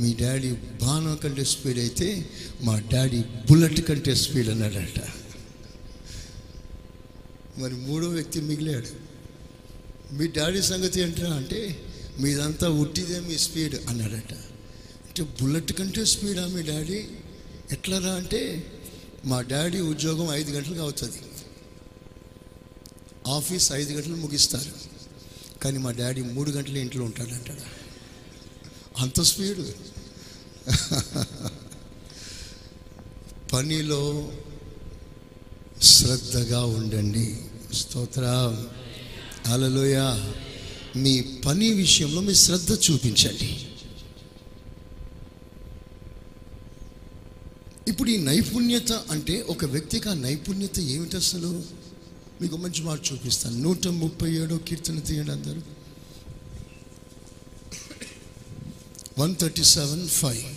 [0.00, 2.26] మీ డాడీ బాణం కంటే స్పీడ్ అయితే
[2.62, 5.00] మా డాడీ బుల్లెట్ కంటే స్పీడ్ అన్నాడట.
[7.58, 8.86] మరి మూడో వ్యక్తి మిగిలాడు.
[10.14, 11.34] మీ డాడీ సంగతి ఏంటరా?
[11.34, 11.84] అంటే
[12.20, 14.34] మీదంతా ఉట్టిదే మీ స్పీడ్ అన్నాడట.
[15.06, 17.06] అంటే బుల్లెట్ కంటే స్పీడా మీ డాడీ?
[17.72, 18.12] ఎట్లరా?
[18.12, 18.66] అంటే
[19.24, 21.18] మా డాడీ ఉద్యోగం ఐదు గంటలకు అవుతుంది.
[23.26, 24.72] ఆఫీస్ ఐదు గంటలు ముగిస్తారు.
[25.58, 27.60] కానీ మా డాడీ మూడు గంటలు ఇంట్లో ఉంటాడంటాడు.
[28.98, 29.60] అంత స్పీడ్.
[33.52, 34.32] పనిలో
[35.82, 37.38] శ్రద్ధగా ఉండండి.
[37.72, 38.22] స్తోత్ర.
[39.46, 39.98] అలలోయ
[40.96, 43.68] మీ పని విషయంలో మీ శ్రద్ధ చూపించండి.
[47.88, 51.85] ఇప్పుడు ఈ నైపుణ్యత అంటే ఒక వ్యక్తికి ఆ నైపుణ్యత ఏమిటి అసలు?
[52.40, 53.58] మీకు మంచి మాట చూపిస్తాను.
[53.58, 55.62] నూట ముప్పై ఏడో కీర్తన తీయండి అందరూ.
[59.18, 60.56] One thirty seven five.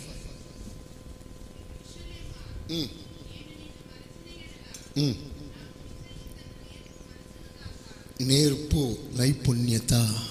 [8.20, 10.24] నేర్పు నైపుణ్యత.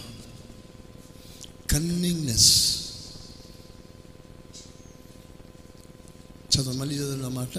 [1.72, 2.80] కన్నింగ్నెస్.
[6.56, 7.58] చదవ మళ్ళీ చదువు మాట.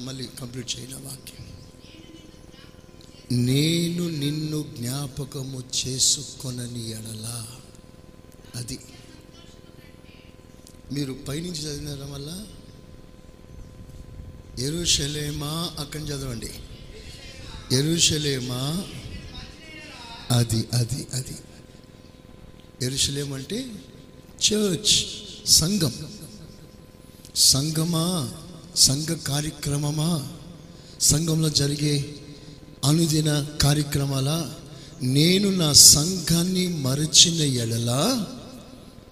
[0.00, 1.46] మళ్ళీ కంప్లీట్ చేయాలి వాక్యం.
[3.44, 7.46] నేను నిన్ను జ్ఞాపకము చేసుకొనని ఎడలా.
[8.56, 8.78] అది.
[10.92, 12.46] మీరు పైనుంచి చదివినారా వల్ల
[14.58, 16.50] ఎరుషలేమా అక్కడ చదవండి.
[17.72, 18.84] ఎరుషలేమా?
[20.30, 21.38] అది అది అది.
[22.82, 23.70] ఎరుషలేం అంటే
[24.52, 25.06] చర్చ్
[25.48, 25.92] సంఘం.
[27.36, 28.42] సంఘమా?
[28.78, 30.28] సంఘ కార్యక్రమమా?
[31.00, 32.14] సంఘంలో జరిగే
[32.84, 34.54] అనుదిన కార్యక్రమాల?
[35.02, 38.24] నేను నా సంఘాన్ని మరచిన ఎడల?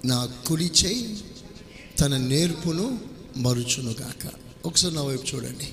[0.05, 1.21] నా కుడి చేయి
[2.01, 3.01] తన నేర్పును
[3.37, 4.31] మరుచునుగాక
[4.67, 5.69] ఒకసారి నా వైపు చూడండి.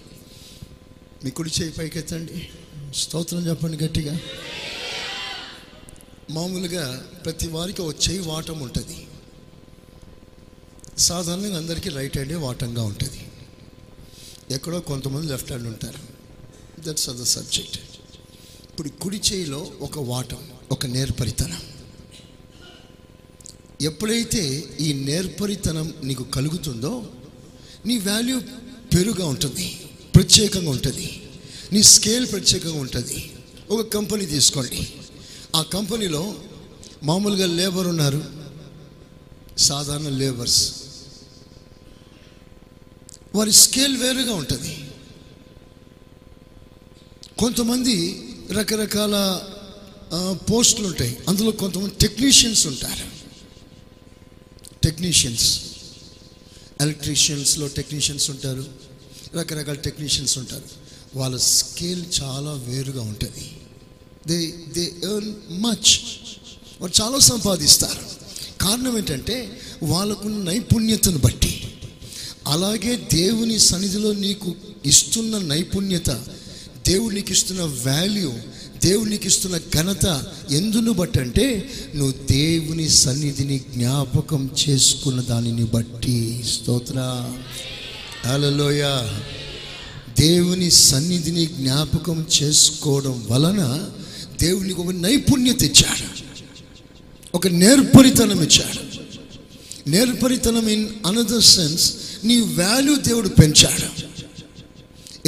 [1.24, 2.50] మీ కుడి చేయి పైకెత్తండి
[2.96, 4.20] స్తోత్రం చెప్పండి గట్టిగా.
[6.32, 9.08] మామూలుగా ప్రతి వారికి ఒక చేయి వాటం ఉంటుంది.
[10.98, 13.23] సాధారణంగా అందరికీ రైట్ హ్యాండే వాటంగా ఉంటుంది.
[14.54, 16.00] ఎక్కడో కొంతమంది లెఫ్ట్ హ్యాండ్ ఉంటారు.
[16.82, 17.80] దట్స్ అదర్ సబ్జెక్ట్
[18.70, 20.38] ఇప్పుడు కుడి చేయిలో ఒక వాటం
[20.72, 21.62] ఒక నేర్పరితనం.
[23.82, 27.06] ఎప్పుడైతే ఈ నేర్పరితనం నీకు కలుగుతుందో
[27.86, 28.40] నీ వాల్యూ
[28.94, 31.24] పెరుగా ఉంటుంది ప్రత్యేకంగా ఉంటుంది.
[31.74, 33.32] నీ స్కేల్ ప్రత్యేకంగా ఉంటుంది.
[33.70, 34.94] ఒక కంపెనీ తీసుకోండి.
[35.56, 36.36] ఆ కంపెనీలో
[37.04, 38.24] మామూలుగా లేబర్ ఉన్నారు.
[39.58, 40.83] సాధారణ లేబర్స్.
[43.36, 44.90] వారి స్కేల్ వేరుగా ఉంటుంది.
[47.40, 49.42] కొంతమంది రకరకాల
[50.52, 51.18] పోస్టులు ఉంటాయి.
[51.28, 53.14] అందులో కొంతమంది టెక్నీషియన్స్ ఉంటారు.
[54.84, 55.62] టెక్నీషియన్స్.
[56.82, 58.66] ఎలక్ట్రీషియన్స్లో టెక్నీషియన్స్ ఉంటారు.
[59.36, 60.64] రకరకాల టెక్నీషియన్స్ ఉంటారు.
[61.16, 63.58] వాళ్ళ స్కేల్ చాలా వేరుగా ఉంటుంది.
[64.28, 66.00] దే దే ఎర్న్ మచ్
[66.82, 68.02] వారు చాలా సంపాదిస్తారు.
[68.62, 71.53] కారణం ఏంటంటే వాళ్ళకున్న నైపుణ్యతను బట్టి.
[72.48, 76.10] అలాగే దేవుని సన్నిధిలో నీకు ఇస్తున్న నైపుణ్యత
[76.88, 78.34] దేవునికి ఇస్తున్న వాల్యూ
[78.84, 86.44] దేవునికి ఇస్తున్న ఘనత ఎందును బట్టి అంటే నువ్వు దేవుని సన్నిధిని జ్ఞాపకం చేసుకున్న దానిని బట్టి.
[86.54, 87.30] స్తోత్ర.
[88.26, 88.84] అలలోయ
[90.20, 93.86] దేవుని సన్నిధిని జ్ఞాపకం చేసుకోవడం వలన
[94.42, 96.24] దేవునికి ఒక నైపుణ్యత ఇచ్చాడు.
[97.36, 98.84] ఒక నేర్పరితనం ఇచ్చాడు.
[99.90, 101.94] నేర్పరితనం ఇన్ అనదర్ సెన్స్
[102.24, 104.14] నీ వాల్యూ దేవుడు పెంచాడు.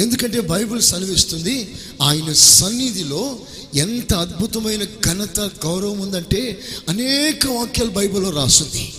[0.00, 3.38] ఎందుకంటే బైబిల్ సెలవిస్తుంది ఆయన సన్నిధిలో
[3.74, 8.92] ఎంత అద్భుతమైన ఘనత గౌరవం ఉందంటే అనేక వాక్యాలు బైబిల్లో రాస్తుంది.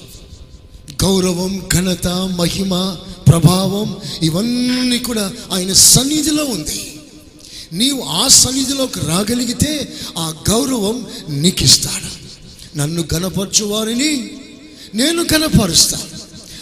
[1.03, 6.93] గౌరవం ఘనత మహిమ ప్రభావం ఇవన్నీ కూడా ఆయన సన్నిధిలో ఉంది.
[7.73, 12.09] నీవు ఆ సన్నిధిలోకి రాగలిగితే ఆ గౌరవం నీకు ఇస్తాడు
[12.77, 14.31] నన్ను గనపరచు వారిని
[14.95, 16.16] నేను గణపరుస్తాను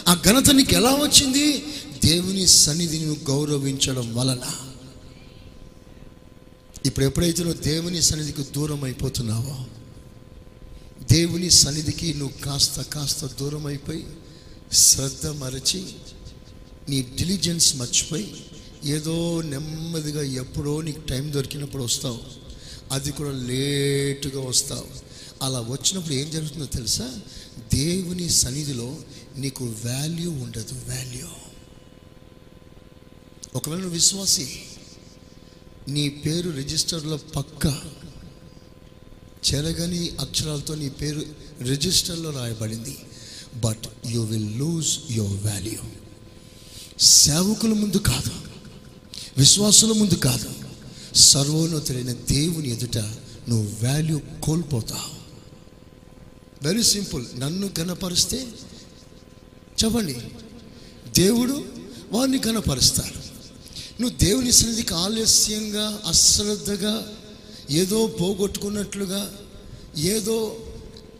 [0.08, 1.58] ఆ ఘనత నీకు ఎలా వచ్చింది?
[2.04, 4.38] దేవుని సన్నిధిని గౌరవించడం వలన.
[6.86, 9.66] ఇప్పుడు ఎప్పుడైతే నువ్వు దేవుని సన్నిధికి దూరం అయిపోతున్నావో
[11.12, 14.06] దేవుని సన్నిధికి నువ్వు కాస్త కాస్త దూరం అయిపోయి
[14.72, 15.84] శ్రద్ధ మరచి
[16.88, 18.44] నీ డిలిజెన్స్ మర్చిపోయి
[18.84, 22.20] ఏదో నెమ్మదిగా ఎప్పుడో నీకు టైం దొరికినప్పుడు వస్తావు.
[22.92, 24.84] అది కూడా లేటుగా వస్తావు.
[25.42, 27.20] అలా వచ్చినప్పుడు ఏం జరుగుతుందో తెలుసా?
[27.74, 28.96] దేవుని సన్నిధిలో
[29.36, 31.26] నీకు వాల్యూ ఉండదు వాల్యూ
[33.54, 34.62] ఒకవేళ నువ్వు విశ్వాసి
[35.88, 37.66] నీ పేరు రిజిస్టర్లో పక్క
[39.52, 41.22] చెరగని అక్షరాలతో నీ పేరు
[41.62, 42.98] రిజిస్టర్లో రాయబడింది
[43.64, 45.78] but you will lose your value
[46.98, 48.30] సేవకుల ముందు కాదు
[49.38, 50.50] విశ్వాసుల ముందు కాదు
[51.14, 52.98] సర్వోన్నతుడైన దేవుని ఎదుట
[53.48, 55.16] నువ్వు వాల్యూ కోల్పోతావు.
[56.68, 58.46] వెరీ సింపుల్ నన్ను కనపరిస్తే
[59.82, 60.16] చెప్పండి
[61.16, 61.64] దేవుడు
[62.12, 63.26] వారిని కనపరుస్తాడు
[64.02, 67.12] నువ్వు దేవుని సన్నిధికి ఆలస్యంగా అశ్రద్ధగా
[67.70, 69.32] ఏదో పోగొట్టుకున్నట్లుగా
[69.98, 70.56] ఏదో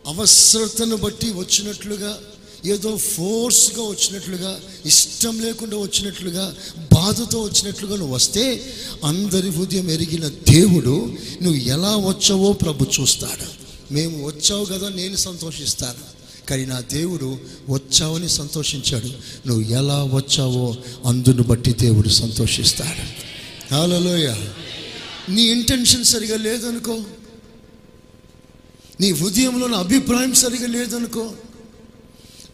[0.07, 2.19] అవసరతను బట్టి వచ్చినట్లుగా
[2.65, 6.57] ఏదో ఫోర్స్గా వచ్చినట్లుగా ఇష్టం లేకుండా వచ్చినట్లుగా
[6.95, 13.47] బాధతో వచ్చినట్లుగా నువ్వు వస్తే అందరి హృదయం ఎరిగిన దేవుడు నువ్వు ఎలా వచ్చావో ప్రభు చూస్తాడు.
[13.95, 16.16] మేము వచ్చావు కదా నేను సంతోషిస్తాను.
[16.49, 19.07] కానీ నా దేవుడు వచ్చావని సంతోషించాడు.
[19.49, 23.27] నువ్వు ఎలా వచ్చావో అందును బట్టి దేవుడు సంతోషిస్తాడు.
[23.75, 24.35] హలోయ
[25.29, 27.01] నీ ఇంటెన్షన్ సరిగా లేదనుకో
[29.01, 31.33] నీ హృదయంలో నా అభిప్రాయం సరిగా లేదనుకో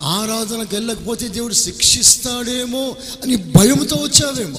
[0.03, 4.59] ఆరాధనకు వెళ్ళకపోతే దేవుడు శిక్షిస్తాడేమో అని భయంతో వచ్చావేమో.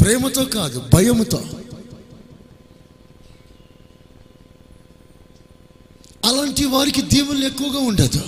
[0.00, 1.44] ప్రేమతో కాదు భయముతో
[6.24, 8.22] అలాంటి వారికి దీవులు ఎక్కువగా ఉండదు.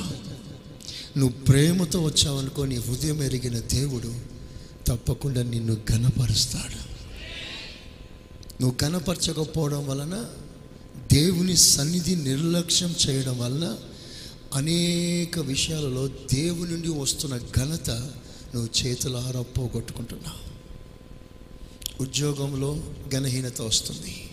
[1.17, 4.15] నువ్వు ప్రేమతో వచ్చావనుకో నీ హృదయం ఎరిగిన దేవుడు
[4.87, 6.95] తప్పకుండా నిన్ను ఘనపరుస్తాడు.
[8.63, 10.25] నువ్వు కనపరచకపోవడం వలన
[11.13, 13.77] దేవుని సన్నిధి నిర్లక్ష్యం చేయడం వలన
[14.55, 17.91] అనేక విషయాలలో దేవుని నుండి వస్తున్న ఘనత
[18.55, 20.55] నువ్వు చేతులారా పోగొట్టుకుంటున్నావు.
[22.03, 24.31] ఉద్యోగంలో ఘనహీనత వస్తుంది.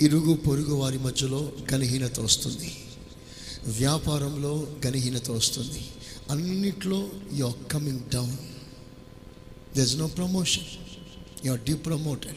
[0.00, 2.76] ఇరుగు పొరుగు వారి మధ్యలో ఘనహీనత వస్తుంది.
[3.66, 5.90] వ్యాపారంలో ఘనహీనత వస్తుంది.
[6.30, 8.36] అన్నిట్లో you are coming down
[9.76, 10.64] there's no promotion
[11.46, 12.36] you are depromoted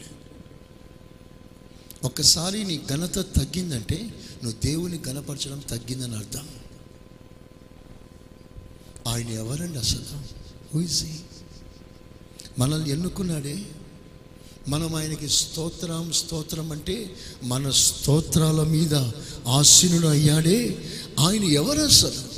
[2.04, 6.48] ఒక్కసారి నీ ఘనత తగ్గిందంటే నువ్వు దేవుని ఘనపరచడం తగ్గిందని అర్థం.
[9.08, 10.18] ఆయన ఎవరండి అసలు?
[10.74, 11.12] హూజీ
[12.58, 13.66] మనల్ని ఎన్నుకున్నాడే?
[14.68, 18.94] మనం ఆయనకి స్తోత్రం స్తోత్రం అంటే మన స్తోత్రాల మీద
[19.48, 20.90] ఆశీనుడు అయ్యాడే.
[21.20, 22.34] ఆయన ఎవరు అసలు?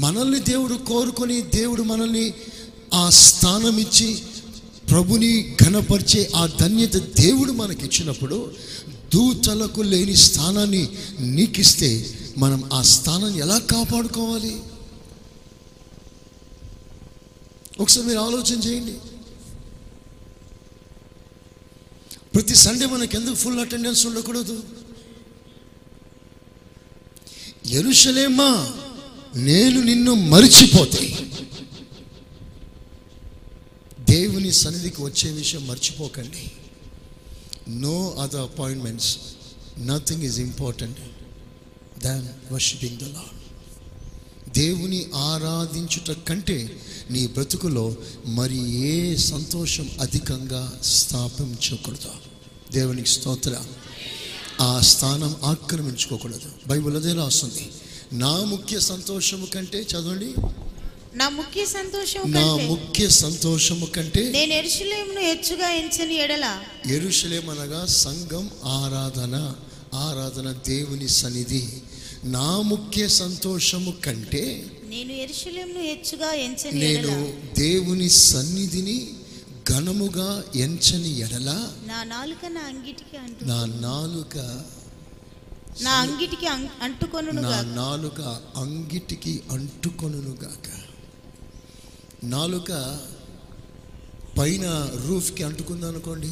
[0.00, 2.34] మనల్ని దేవుడు కోరుకొని దేవుడు మనల్ని
[2.94, 4.22] ఆ స్థానం ఇచ్చి
[4.90, 8.52] ప్రభుని ఘనపరిచే ఆ ధన్యత దేవుడు మనకి ఇచ్చినప్పుడు
[9.14, 10.88] దూతలకు లేని స్థానాన్ని
[11.20, 14.56] నీకిస్తే మనం ఆ స్థానాన్ని ఎలా కాపాడుకోవాలి?
[17.80, 18.94] ఒకసారి మీరు ఆలోచన చేయండి.
[22.36, 24.64] ప్రతి సండే మనకి ఎందుకు ఫుల్ అటెండెన్స్ ఉండకూడదు?
[27.66, 28.72] ఎరుషలేమా
[29.36, 31.18] నేను నిన్ను మరిచిపోతే.
[34.00, 36.50] దేవుని సన్నిధికి వచ్చే విషయం మర్చిపోకండి.
[37.68, 39.18] No other appointments
[39.78, 40.98] nothing is important
[42.00, 43.35] than worshipping the Lord
[44.56, 46.80] దేవుని ఆరాధించుట కంటే
[47.10, 47.94] నీ బ్రతుకులో
[48.26, 52.10] మరి ఏ సంతోషం అధికంగా స్థాపించకూడదు.
[52.72, 53.56] దేవునికి స్తోత్ర.
[54.60, 56.52] ఆ స్థానం ఆక్రమించుకోకూడదు.
[56.66, 57.72] బైబిల్ అదే రాస్తుంది.
[58.12, 60.34] నా ముఖ్య సంతోషము కంటే చదవండి.
[61.14, 68.50] నా ముఖ్య సంతోషం నా ముఖ్య సంతోషము కంటే నేను ఎరుషులేమును హెచ్చుగా ఎంచని ఎడల ఎరుషలేం అనగా సంఘం
[68.64, 69.54] ఆరాధన
[69.94, 71.68] ఆరాధన దేవుని సన్నిధి.
[72.24, 79.10] నా ముఖ్య సంతోషము కంటే నేను ఎరుషులేమును హెచ్చుగా ఎంచని నేను దేవుని సన్నిధిని
[79.70, 81.70] ఘనముగా ఎంచని ఎడల?
[81.86, 84.64] నా నాలుక నా అంగిటికి అంటు నా నాలుక
[85.82, 87.64] నా అంగిటికి అం- అంటుకొనును నా గాక.
[87.64, 88.20] నాలుక
[88.56, 90.68] అంగిటికి అంటుకొనుగాక
[92.24, 93.00] నాలుక
[94.38, 96.28] పైన రూఫ్కి అంటుకుంది అనుకోండి.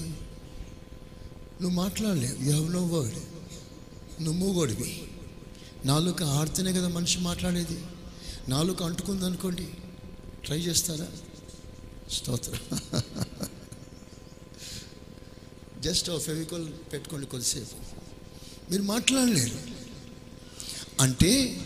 [1.62, 2.44] నువ్వు మాట్లాడలేవు.
[2.44, 3.14] యూ హ్యావ్ నో వర్డ్
[4.22, 5.02] నువ్వు మూగోడివి.
[5.84, 7.84] నాలుక ఆడితేనే కదా మనిషి మాట్లాడేది.
[8.48, 9.68] నాలుక అంటుకుంది అనుకోండి.
[10.44, 11.06] ట్రై చేస్తారా?
[12.12, 12.90] స్తోత్రం.
[15.80, 17.76] జస్ట్ ఫెవికోల్ పెట్టుకోండి కొద్దిసేపు.
[18.70, 19.58] మీరు మాట్లాడలేరు.
[21.00, 21.60] అంటే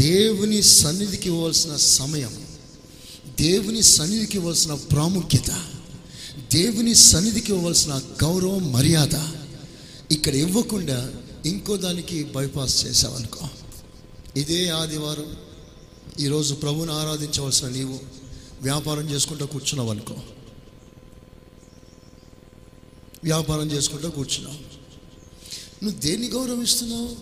[0.00, 2.46] దేవుని సన్నిధికి ఇవ్వాల్సిన సమయం
[3.40, 5.50] దేవుని సన్నిధికి ఇవ్వాల్సిన ప్రాముఖ్యత
[6.52, 9.14] దేవుని సన్నిధికి ఇవ్వాల్సిన గౌరవం మర్యాద
[10.12, 11.14] ఇక్కడ ఇవ్వకుండా
[11.46, 13.48] ఇంకో దానికి బైపాస్ చేసావనుకో
[14.36, 15.36] ఇదే ఆదివారం
[16.20, 17.98] ఈరోజు ప్రభుని ఆరాధించవలసిన నీవు
[18.62, 20.16] వ్యాపారం చేసుకుంటూ కూర్చున్నావు అనుకో
[23.24, 24.58] వ్యాపారం చేసుకుంటూ కూర్చున్నావు.
[25.84, 27.16] నువ్వు దేన్ని గౌరవిస్తున్నావు?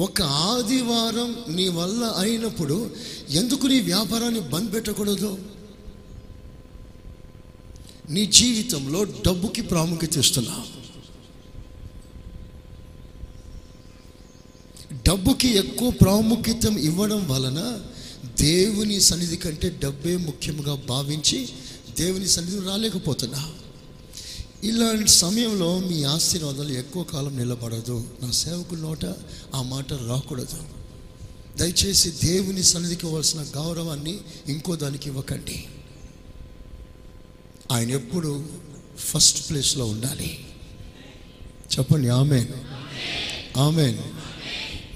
[0.00, 2.90] ఒక ఆదివారం నీ వల్ల అయినప్పుడు
[3.30, 5.38] ఎందుకు నీ వ్యాపారాన్ని బంద్ పెట్టకూడదు?
[8.10, 10.77] నీ జీవితంలో డబ్బుకి ప్రాముఖ్యత ఇస్తున్నావు.
[14.92, 17.80] డబ్బుకి ఎక్కువ ప్రాముఖ్యత ఇవ్వడం వలన
[18.40, 21.48] దేవుని సన్నిధి కంటే డబ్బే ముఖ్యంగా భావించి
[21.98, 23.52] దేవుని సన్నిధి రాలేకపోతున్నా.
[24.64, 28.04] ఇలాంటి సమయంలో మీ ఆశీర్వాదాలు ఎక్కువ కాలం నిలబడదు.
[28.22, 29.04] నా సేవకుల నోట
[29.54, 30.62] ఆ మాట రాకూడదు.
[31.56, 34.18] దయచేసి దేవుని సన్నిధికి ఇవ్వాల్సిన గౌరవాన్ని
[34.48, 35.64] ఇంకో దానికి ఇవ్వకండి.
[37.72, 38.44] ఆయన ఎప్పుడు
[38.98, 40.46] ఫస్ట్ ప్లేస్లో ఉండాలి.
[41.78, 42.48] చెప్పండి amen.
[43.56, 43.98] Amen.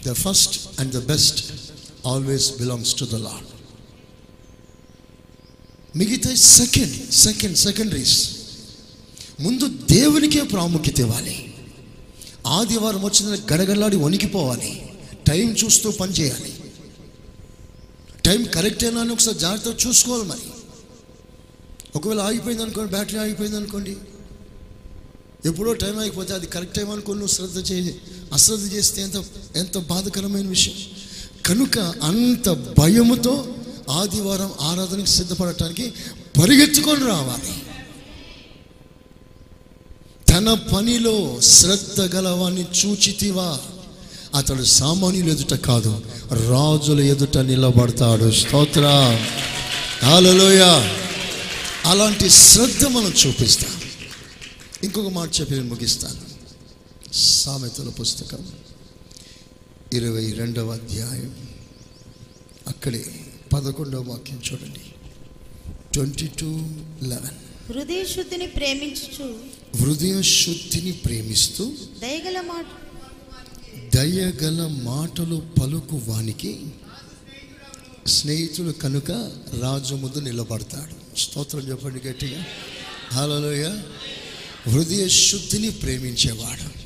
[0.07, 1.53] The first and the best
[2.07, 3.47] always belongs to the Lord
[5.99, 8.37] మిగతా సెకండ్ సెకండ్ సెకండరీస్
[9.41, 11.55] ముందు దేవునికే ప్రాముఖ్యత ఇవ్వాలి.
[12.47, 14.93] ఆదివారం వచ్చిన గడగడలాడి వణికిపోవాలి.
[15.27, 16.55] టైం చూస్తూ పని చేయాలి.
[18.25, 20.41] టైం కరెక్టేనా అని ఒకసారి జాగ్రత్తగా చూసుకోవాలి మరి.
[21.97, 23.97] ఒకవేళ ఆగిపోయింది అనుకోండి బ్యాటరీ ఆగిపోయింది అనుకోండి.
[25.45, 28.01] ఎప్పుడో టైం ఆగిపోతే అది కరెక్ట్ టైం అనుకోని నువ్వు శ్రద్ధ చేయి.
[28.33, 29.25] అశ్రద్ధ చేస్తే ఎంత
[29.57, 30.75] ఎంత బాధకరమైన విషయం.
[31.47, 33.49] కనుక అంత భయముతో
[33.91, 35.93] ఆదివారం ఆరాధనకి సిద్ధపడటానికి
[36.43, 37.63] పరిగెత్తుకొని రావాలి.
[40.29, 43.59] తన పనిలో శ్రద్ధ గలవాన్ని చూచితివా.
[44.35, 46.03] అతడు సామాన్యుల ఎదుట కాదు
[46.33, 48.31] రాజుల ఎదుట నిలబడతాడు.
[48.31, 49.19] స్తోత్ర.
[50.03, 50.63] హాలలోయ
[51.85, 53.71] అలాంటి శ్రద్ధ మనం చూపిస్తాం.
[54.85, 56.32] ఇంకొక మాట చెప్పి నేను ముగిస్తాను.
[57.13, 58.47] సామెతల పుస్తకం.
[59.93, 61.49] ఇరవై రెండవ అధ్యాయం.
[62.69, 63.05] అక్కడే
[63.53, 64.81] పదకొండవ వాక్యం చూడండి.
[65.93, 66.47] Twenty two
[67.03, 67.73] eleven.
[67.73, 69.41] హృదయ శుద్ధిని ప్రేమించుచు.
[69.77, 72.67] హృదయ శుద్ధిని ప్రేమిస్తూ దయగల మాట.
[73.95, 76.61] దయగల మాటలు పలుకు వానికి
[78.07, 79.11] స్నేహితుడు కనుక
[79.61, 81.19] రాజు ముందు నిలబడతాడు.
[81.19, 82.45] స్తోత్రం చెప్పండి గట్టిగా.
[83.13, 83.83] హలోయ
[84.67, 86.82] హృదయ శుద్ధిని ప్రేమించేవాడు.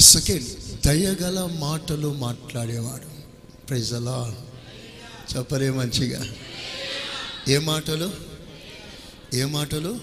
[0.00, 3.06] సెకండ్ దయగల మాటలు మాట్లాడేవాడు.
[3.66, 4.36] ప్రజలా
[5.36, 6.26] చెప్పరే మంచిగా.
[7.48, 8.10] ఏ మాటలు?
[9.34, 10.00] ఏ మాటలు?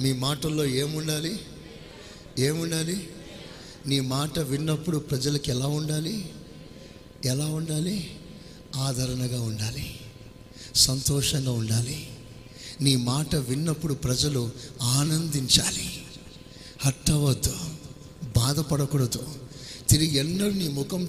[0.00, 1.40] మీ మాటల్లో ఏముండాలి?
[2.38, 3.08] ఏముండాలి?
[3.86, 6.32] నీ మాట విన్నప్పుడు ప్రజలకు ఎలా ఉండాలి?
[7.24, 8.16] ఎలా ఉండాలి?
[8.76, 10.00] ఆదరణగా ఉండాలి.
[10.74, 12.10] సంతోషంగా ఉండాలి.
[12.80, 14.50] నీ మాట విన్నప్పుడు ప్రజలు
[14.82, 16.02] ఆనందించాలి.
[16.80, 17.56] హట్టవద్దు
[18.38, 19.26] బాధపడకూడదు.
[19.88, 21.08] తిరిగి ఎన్నడూ నీ ముఖం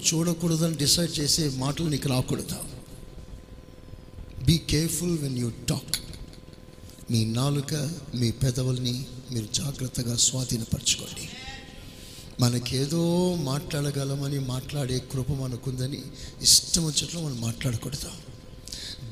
[0.64, 2.56] అని డిసైడ్ చేసే మాటలు నీకు రాకూడదు.
[4.44, 5.96] Be careful when you talk
[7.10, 7.74] మీ నాలుక
[8.14, 11.28] మీ పెదవుల్ని మీరు జాగ్రత్తగా స్వాధీనపరచుకోండి.
[12.40, 16.02] మనకేదో మాట్లాడగలమని మాట్లాడే కృప మనకుందని
[16.42, 18.10] ఇష్టం వచ్చినట్లు మనం మాట్లాడకూడదు.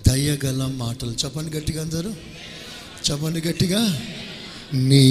[0.09, 2.11] దయగల మాటలు చెప్పండి గట్టిగా అందరూ.
[3.11, 4.01] చెప్పండి గట్టిగా.
[4.75, 5.05] నీ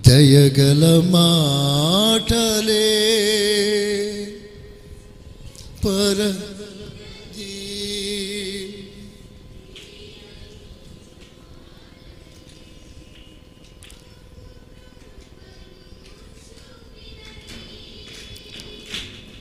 [0.00, 2.88] దయగల మాటలే
[5.84, 6.18] పర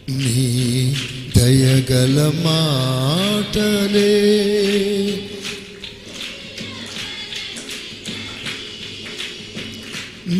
[0.09, 0.41] నీ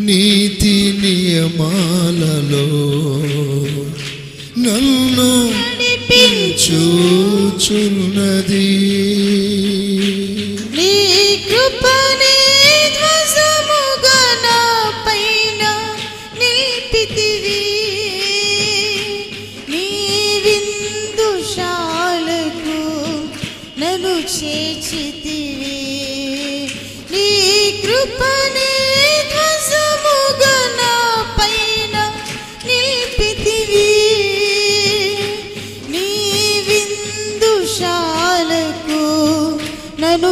[0.06, 2.66] నీతి నియమాలలో
[4.58, 5.30] నన్ను
[6.64, 8.68] చూచున్నది
[10.76, 10.92] నీ
[11.48, 12.31] కృపనే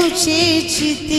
[0.09, 1.18] నన్ను చేర్చితివి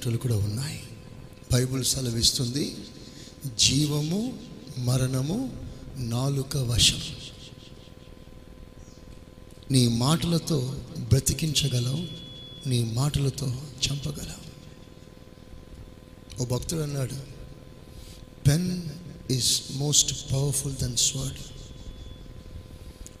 [0.00, 0.82] మాటలు కూడా ఉన్నాయి.
[1.52, 2.76] బైబిల్ సెలవిస్తుంది
[3.58, 4.38] జీవము
[4.78, 7.00] మరణము నాలుక వశం.
[9.70, 12.06] నీ మాటలతో బ్రతికించగలవు
[12.68, 13.46] నీ మాటలతో
[13.86, 14.44] చంపగలవు.
[16.42, 17.14] ఓ భక్తుడు అన్నాడు
[18.48, 18.82] pen
[19.30, 21.38] is most powerful than sword.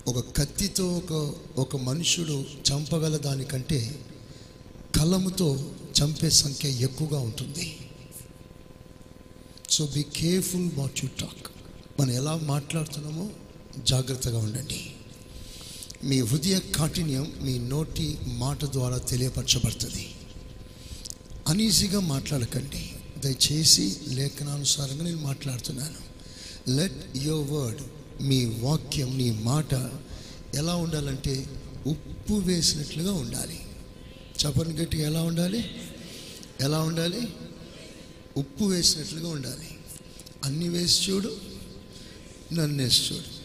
[0.08, 4.06] ఒక కత్తితో ఒక ఒక మనుషుడు చంపగల దానికంటే
[4.96, 5.72] కలముతో
[6.02, 7.78] చంపే సంఖ్య ఎక్కువగా ఉంటుంది.
[9.70, 11.46] So be careful what you talk
[12.00, 13.30] మనం ఎలా మాట్లాడుతున్నామో
[13.78, 14.90] జాగ్రత్తగా ఉండండి.
[16.04, 20.14] మీ హృదయ కాఠిన్యం మీ నోటి మాట ద్వారా తెలియపరచబడుతుంది.
[21.48, 22.92] అనీజీగా మాట్లాడకండి.
[23.18, 26.10] దయచేసి లేఖనానుసారంగా నేను మాట్లాడుతున్నాను.
[26.70, 27.80] లెట్ యువర్ వర్డ్
[28.22, 29.74] మీ వాక్యం నీ మాట
[30.54, 31.46] ఎలా ఉండాలంటే
[31.86, 33.60] ఉప్పు వేసినట్లుగా ఉండాలి.
[34.46, 35.70] చెప్పని గట్టి ఎలా ఉండాలి?
[36.60, 37.28] ఎలా ఉండాలి?
[38.36, 39.78] ఉప్పు వేసినట్లుగా ఉండాలి.
[40.44, 41.40] అన్ని వేసి చూడు
[42.52, 43.40] నన్ను వేసి చూడు.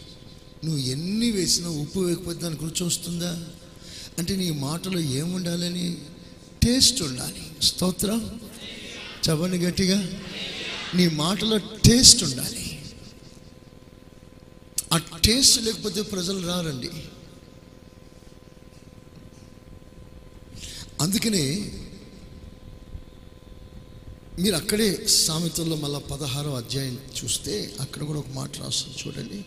[0.66, 3.48] నువ్వు ఎన్ని వేసినా ఉప్పు వేయకపోతే దానికి రుచి వస్తుందా?
[4.18, 5.98] అంటే నీ మాటలో ఏముండాలని?
[6.62, 7.42] టేస్ట్ ఉండాలి.
[7.62, 8.40] స్తోత్రం?
[9.30, 10.20] చవని గట్టిగా.
[10.94, 12.84] నీ మాటలో టేస్ట్ ఉండాలి.
[14.92, 16.90] ఆ టేస్ట్ లేకపోతే ప్రజలు రారండి.
[21.00, 21.72] అందుకనే
[24.42, 29.38] మీరు అక్కడే సామెతల్లో మళ్ళా పదహారో అధ్యాయం చూస్తే అక్కడ కూడా ఒక మాట రాస్తుంది చూడండి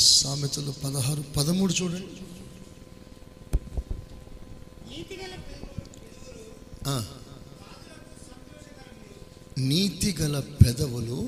[0.00, 2.08] సామెతలు పదహారు పదమూడు చూడండి.
[9.70, 11.18] నీతి గల పెదవులు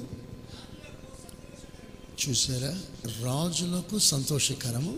[2.23, 2.73] చూసారా
[3.25, 4.95] రాజులకు సంతోషకరము.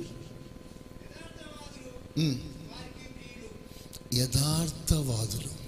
[4.16, 5.66] యథార్థవాదులు.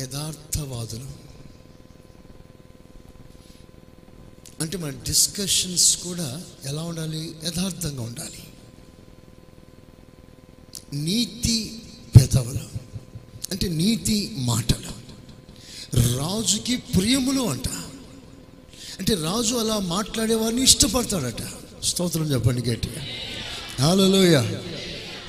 [0.00, 1.06] యథార్థవాదులు.
[4.60, 7.36] అంటే మన డిస్కషన్స్ కూడా ఎలా ఉండాలి?
[7.44, 8.44] యథార్థంగా ఉండాలి.
[10.92, 11.82] నీతి
[12.20, 12.80] పెదవులు.
[13.50, 14.90] అంటే నీతి మాటలు.
[16.18, 17.68] రాజుకి ప్రియములు అంట.
[18.98, 21.42] అంటే రాజు అలా మాట్లాడేవారిని ఇష్టపడతాడట.
[21.84, 23.06] స్తోత్రం చెప్పండి గట్టిగా.
[23.80, 24.36] హాలలోయ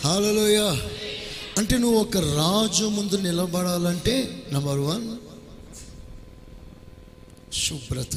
[0.06, 0.91] హాలలోయ
[1.58, 5.18] అంటే నువ్వు ఒక రాజు ముందు నిలబడాలంటే నంబర్ వన్
[7.54, 8.16] శుభ్రత.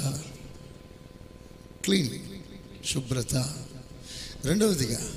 [1.84, 2.18] క్లీన్
[2.86, 3.34] శుభ్రత.
[4.44, 5.12] రెండవదిగా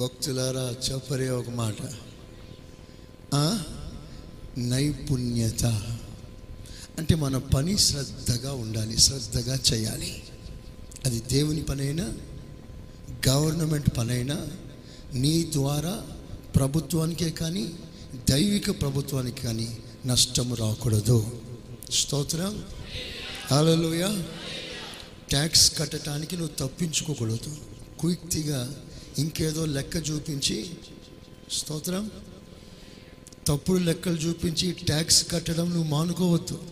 [0.00, 1.76] భక్తులారా చెప్పరే ఒక మాట.
[4.58, 5.64] నైపుణ్యత.
[6.98, 10.22] అంటే మన పని శ్రద్ధగా ఉండాలి శ్రద్ధగా చేయాలి.
[11.04, 12.14] అది దేవుని పనైనా
[13.28, 14.46] గవర్నమెంట్ పనైనా
[15.14, 16.06] నీ ద్వారా
[16.56, 17.72] ప్రభుత్వానికే కానీ
[18.30, 21.42] దైవిక ప్రభుత్వానికి కానీ నష్టము రాకూడదు.
[21.92, 22.64] స్తోత్రం.
[23.50, 24.22] అలలోయ
[25.30, 27.56] ట్యాక్స్ కట్టడానికి నువ్వు తప్పించుకోకూడదు.
[28.00, 28.84] క్విక్తిగా
[29.18, 30.70] ఇంకేదో లెక్క చూపించి
[31.52, 32.10] స్తోత్రం.
[33.46, 36.62] తప్పుడు లెక్కలు చూపించి ట్యాక్స్ కట్టడం నువ్వు మానుకోవద్దు.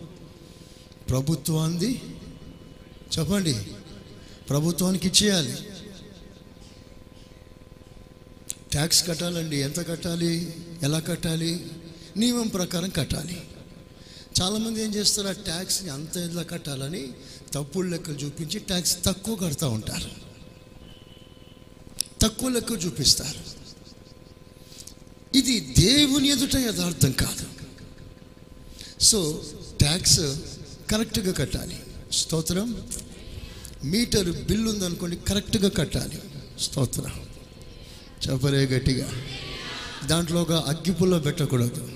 [1.09, 2.01] ప్రభుత్వాన్ని
[3.19, 3.55] చెప్పండి.
[4.49, 5.53] ప్రభుత్వానికి ఇచ్చేయాలి.
[8.71, 9.57] ట్యాక్స్ కట్టాలండి.
[9.57, 10.55] ఎంత కట్టాలి?
[10.83, 11.71] ఎలా కట్టాలి?
[12.17, 13.41] నియమం ప్రకారం కట్టాలి.
[14.41, 15.27] చాలామంది ఏం చేస్తారు?
[15.27, 17.13] ఆ ట్యాక్స్ని అంత ఎలా కట్టాలని
[17.53, 20.09] తప్పుడు లెక్కలు చూపించి ట్యాక్స్ తక్కువ కడతా ఉంటారు.
[22.21, 23.61] తక్కువ లెక్క చూపిస్తారు.
[25.37, 27.45] ఇది దేవుని ఎదుట యథార్థం కాదు.
[29.03, 29.43] సో
[29.79, 30.19] ట్యాక్స్
[30.91, 31.79] కరెక్ట్గా కట్టాలి.
[32.13, 32.91] స్తోత్రం.
[33.83, 36.21] మీటర్ బిల్లు ఉందనుకోండి కరెక్ట్గా కట్టాలి.
[36.59, 37.09] స్తోత్ర.
[38.29, 39.11] చెప్పలే గట్టిగా.
[40.07, 41.91] దాంట్లో ఒక అగ్గిపుల్ల పెట్టకూడదు.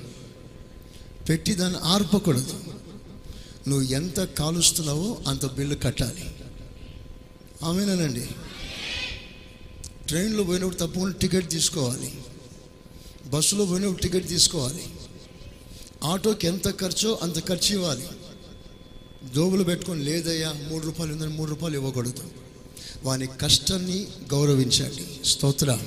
[1.29, 2.63] పెట్టి దాన్ని ఆర్పకూడదు.
[3.67, 6.36] నువ్వు ఎంత కాలుస్తున్నావో అంత బిల్లు కట్టాలి.
[7.63, 8.29] ఆమెనండి
[10.07, 12.13] ట్రైన్లో పోయినప్పుడు తప్పకుండా టికెట్ తీసుకోవాలి.
[13.25, 14.83] బస్సులో పోయినప్పుడు టికెట్ తీసుకోవాలి.
[16.03, 18.07] ఆటోకి ఎంత ఖర్చో అంత ఖర్చు ఇవ్వాలి.
[19.34, 22.23] జోబులు పెట్టుకొని లేదయ్యా మూడు రూపాయలు ఉందని మూడు రూపాయలు ఇవ్వకూడదు.
[23.03, 25.28] వాని కష్టాన్ని గౌరవించండి.
[25.28, 25.78] స్తోత్ర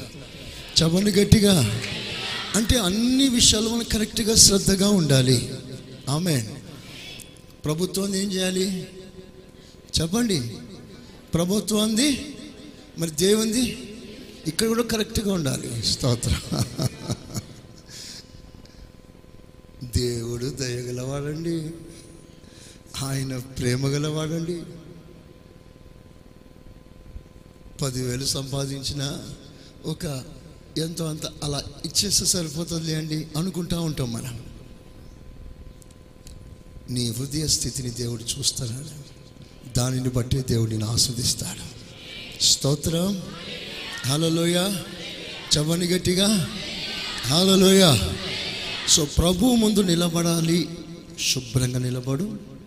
[0.83, 1.81] చెప్పండి గట్టిగా.
[2.55, 5.55] అంటే అన్ని విషయాలు మనం కరెక్ట్గా శ్రద్ధగా ఉండాలి.
[6.09, 6.49] ఆమె
[7.65, 8.87] ప్రభుత్వం ఏం చేయాలి?
[10.01, 10.41] చెప్పండి.
[11.35, 12.37] ప్రభుత్వంది
[12.99, 13.79] మరి దేవుంది
[14.47, 15.87] ఇక్కడ కూడా కరెక్ట్గా ఉండాలి.
[15.87, 16.63] స్తోత్ర
[19.97, 21.71] దేవుడు దయగలవాడండి
[23.03, 24.63] ఆయన ప్రేమ గలవాడండి.
[27.83, 29.19] పదివేలు సంపాదించిన
[29.85, 30.23] ఒక
[30.79, 34.41] ఎంతో అంత అలా ఇచ్చేస్తే సరిపోతుంది అండి అనుకుంటా ఉంటాం మనం.
[36.91, 39.09] నీ హృదయ స్థితిని దేవుడు చూస్తాడు.
[39.77, 41.79] దానిని బట్టి దేవుడిని ఆస్వాదిస్తాడు.
[42.45, 43.23] స్తోత్రం.
[44.07, 44.83] హలోయ
[45.59, 46.49] చవని గట్టిగా.
[47.27, 47.99] హలోయ
[48.89, 50.69] సో ప్రభు ముందు నిలబడాలి.
[51.21, 52.58] శుభ్రంగా నిలబడు.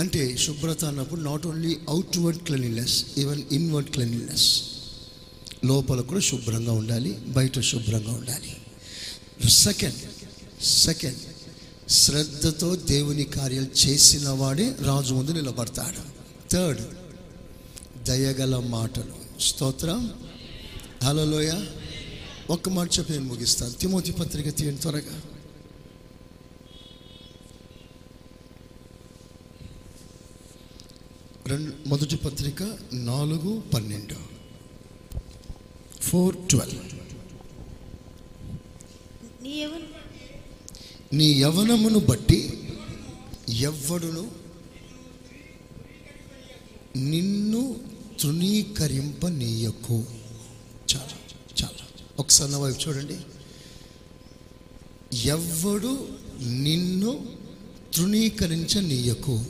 [0.00, 4.62] అంటే శుభ్రత అన్నప్పుడు not only outward cleanliness even inward cleanliness
[5.64, 8.56] లోపల కూడా శుభ్రంగా ఉండాలి బయట శుభ్రంగా ఉండాలి.
[9.50, 9.94] సెకండ్
[10.64, 11.18] సెకండ్
[11.90, 16.02] శ్రద్ధతో దేవుని కార్యాలు చేసిన వాడే రాజు ముందు నిలబడతాడు.
[16.50, 16.80] థర్డ్
[18.04, 19.40] దయగల మాటలు.
[19.40, 20.12] స్తోత్రం.
[21.04, 21.52] హలోయ
[22.50, 23.72] ఒక్క మాట చెప్పి నేను ముగిస్తాను.
[23.72, 25.20] తిమోతి పత్రిక తీయండి త్వరగా.
[31.46, 34.14] రెండు మొదటి పత్రిక నాలుగు పన్నెండు.
[36.00, 36.84] ఫోర్ ట్వెల్వ్
[41.14, 42.68] నీ యవనమును బట్టి
[43.48, 44.30] ఎవ్వడును
[46.96, 47.76] నిన్ను
[48.20, 50.04] తృణీకరింపనీయకు.
[50.96, 51.18] చాలా
[51.64, 51.86] చాలా.
[52.18, 53.16] ఒకసారి నా వైపు చూడండి.
[55.28, 56.08] ఎవ్వడు
[56.42, 57.26] నిన్ను
[57.94, 59.44] తృణీకరించనీయకు.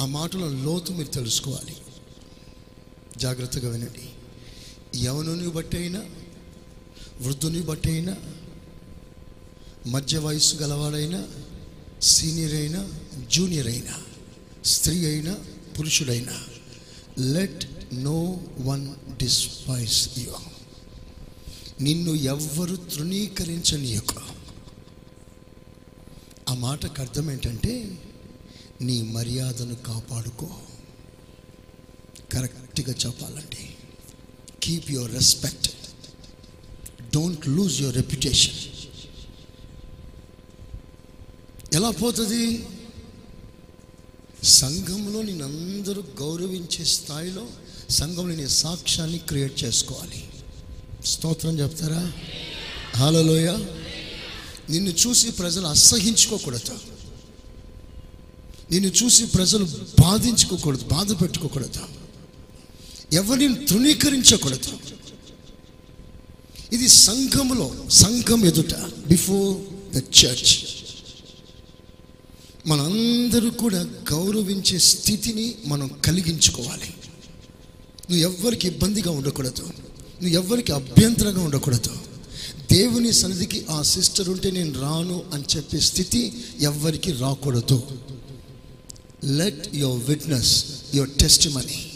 [0.00, 1.76] ఆ మాటల లోతు మీరు తెలుసుకోవాలి.
[3.16, 4.10] జాగ్రత్తగా వినండి.
[5.04, 6.00] యవనుని బట్టి అయినా
[7.20, 8.16] వృద్ధుని బట్టి అయినా
[9.86, 11.28] మధ్య వయస్సు గలవాడైనా
[12.02, 12.92] సీనియర్ అయినా
[13.30, 14.02] జూనియర్ అయినా
[14.64, 15.38] స్త్రీ అయినా
[15.78, 16.44] పురుషుడైనా
[17.18, 20.34] let no one despise you
[21.82, 24.14] నిన్ను ఎవ్వరు తృణీకరించనీయక.
[26.48, 27.98] ఆ మాటకు అర్థం ఏంటంటే
[28.80, 30.48] నీ మర్యాదను కాపాడుకో.
[32.32, 33.62] కరెక్ట్గా చెప్పాలంటే
[34.62, 35.68] keep your respect
[37.14, 38.58] don't lose your reputation
[41.74, 42.66] ఎలా పోతుంది?
[44.42, 47.46] సంఘంలో నేను అందరూ గౌరవించే స్థాయిలో
[47.90, 50.20] సంఘంలో నీ సాక్ష్యాన్ని క్రియేట్ చేసుకోవాలి.
[51.04, 52.12] స్తోత్రం చెప్తారా?
[52.96, 53.50] హాలలోయ
[54.70, 56.76] నిన్ను చూసి ప్రజలు అసహించుకోకూడదు.
[58.70, 59.64] నిన్ను చూసి ప్రజలు
[60.00, 61.80] బాధించుకోకూడదు బాధ పెట్టుకోకూడదు.
[63.12, 64.78] ఎవరిని తృణీకరించకూడదు.
[66.72, 68.74] ఇది సంఘములో సంఘం ఎదుట
[69.08, 69.56] బిఫోర్
[69.96, 70.80] ద చర్చ్
[72.66, 76.94] మనందరూ కూడా గౌరవించే స్థితిని మనం కలిగించుకోవాలి.
[78.10, 79.62] నువ్వు ఎవ్వరికి ఇబ్బందిగా ఉండకూడదు.
[79.62, 81.90] నువ్వు ఎవ్వరికి అభ్యంతరంగా ఉండకూడదు.
[82.72, 87.82] దేవుని సన్నిధికి ఆ సిస్టర్ ఉంటే నేను రాను అని చెప్పే స్థితి ఎవ్వరికి రాకూడదు.
[89.24, 90.64] Let your witness
[90.94, 91.10] your
[91.48, 91.92] testimony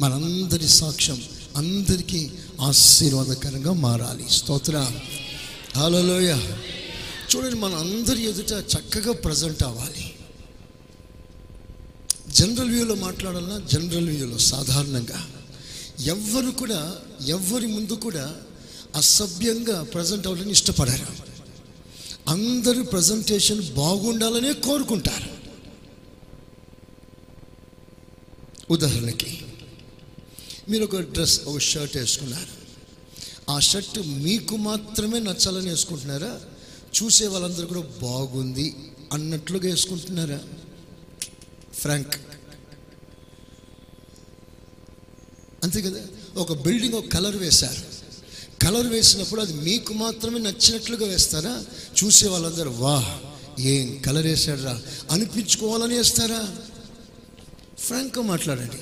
[0.00, 1.22] మనందరి సాక్ష్యం
[1.56, 2.30] అందరికీ
[2.60, 4.26] ఆశీర్వాదకరంగా మారాలి.
[4.30, 4.90] స్తోత్ర.
[5.76, 6.36] హలోయ
[7.36, 10.14] చూడండి మన అందరి ఎదుట చక్కగా ప్రజెంట్ అవ్వాలి.
[12.28, 15.28] జనరల్ వ్యూలో మాట్లాడాలన్నా జనరల్ వ్యూలో సాధారణంగా.
[16.00, 16.96] ఎవ్వరు కూడా
[17.26, 18.34] ఎవ్వరి ముందు కూడా
[18.96, 21.06] అసభ్యంగా ప్రజెంట్ అవ్వాలని ఇష్టపడరు.
[22.28, 25.41] అందరూ ప్రజెంటేషన్ బాగుండాలనే కోరుకుంటారు.
[28.72, 29.38] ఉదాహరణకి
[30.68, 32.62] మీరు ఒక డ్రెస్ ఒక షర్ట్ వేసుకున్నారు?
[33.52, 36.40] ఆ షర్ట్ మీకు మాత్రమే నచ్చాలని వేసుకుంటున్నారా?
[37.02, 38.74] చూసే వాళ్ళందరూ కూడా బాగుంది
[39.12, 40.40] అన్నట్లుగా వేసుకుంటున్నారా?
[41.74, 42.16] ఫ్రాంక్.
[45.64, 46.00] అంతే కదా?
[46.36, 47.82] ఒక బిల్డింగ్ ఒక కలర్ వేశారు.
[48.64, 51.64] కలర్ వేసినప్పుడు అది మీకు మాత్రమే నచ్చినట్లుగా వేస్తారా?
[52.04, 53.20] చూసే వాళ్ళందరూ వా
[53.58, 54.82] ఏం కలర్ వేశాడరా?
[55.10, 56.56] అనిపించుకోవాలని వేస్తారా?
[57.86, 58.76] ఫ్రాంక్గా మాట్లాడండి.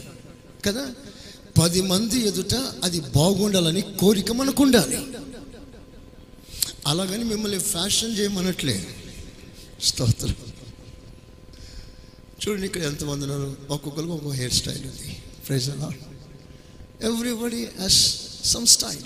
[0.66, 0.94] కదా?
[1.58, 4.98] పది మంది ఎదుట అది బాగుండాలని కోరిక మనకు ఉండాలి
[6.86, 8.86] అలాగని మిమ్మల్ని ఫ్యాషన్ చేయమనట్లే.
[9.82, 10.36] స్తోత్రం.
[12.48, 13.56] చూడండి ఇక్కడ ఎంతమంది ఉన్నారు.
[13.70, 15.22] ఒక్కొక్కరికి ఒక్కొక్క హెయిర్ స్టైల్ ఉంది.
[15.48, 15.90] ప్రైజ్ అలా
[17.02, 19.02] ఎవ్రీబడి హస్ సమ్ స్టైల్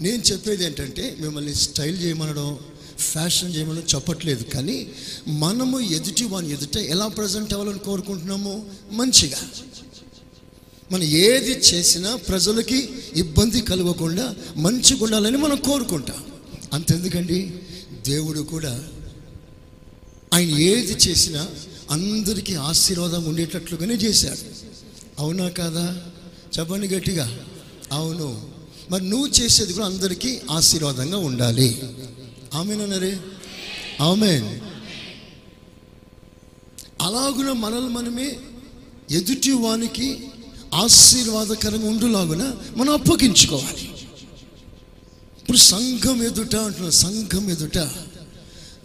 [0.00, 2.58] నేను చెప్పేది ఏంటంటే మిమ్మల్ని స్టైల్ చేయమనడం
[2.98, 4.86] ఫ్యాషన్ చేయమని చెప్పట్లేదు కానీ
[5.28, 9.36] మనము ఎదుటి వాని ఎదుట ఎలా ప్రజెంట్ అవ్వాలని కోరుకుంటున్నామో మంచిగా.
[10.92, 16.24] మనం ఏది చేసినా ప్రజలకి ఇబ్బంది కలగకుండా మంచిగా ఉండాలని మనం కోరుకుంటాం.
[16.72, 17.54] అంతెందుకండి?
[18.06, 18.84] దేవుడు కూడా
[20.34, 21.48] ఆయన ఏది చేసినా
[21.90, 24.38] అందరికీ ఆశీర్వాదం ఉండేటట్లుగానే చేశాడు.
[25.18, 26.02] అవునా కాదా?
[26.58, 27.38] చెప్పండి గట్టిగా.
[27.92, 28.48] అవును.
[28.90, 31.82] మరి నువ్వు చేసేది కూడా అందరికీ ఆశీర్వాదంగా ఉండాలి.
[32.54, 33.20] ఆమెనన్నారే
[34.00, 34.60] ఆమె
[37.02, 38.38] అలాగున మనల్ని మనమే
[39.10, 40.28] ఎదుటి వానికి
[40.74, 43.90] ఆశీర్వాదకరంగా ఉండులాగున మనం అప్పగించుకోవాలి.
[45.40, 47.78] ఇప్పుడు సంఘం ఎదుట అంటున్నా సంఘం ఎదుట.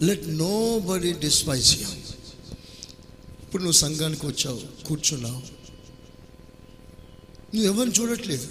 [0.02, 1.88] Let nobody despise you
[3.42, 5.42] ఇప్పుడు నువ్వు సంఘానికి వచ్చావు కూర్చున్నావు.
[7.54, 8.48] నువ్వు ఎవరిని చూడట్లేదు.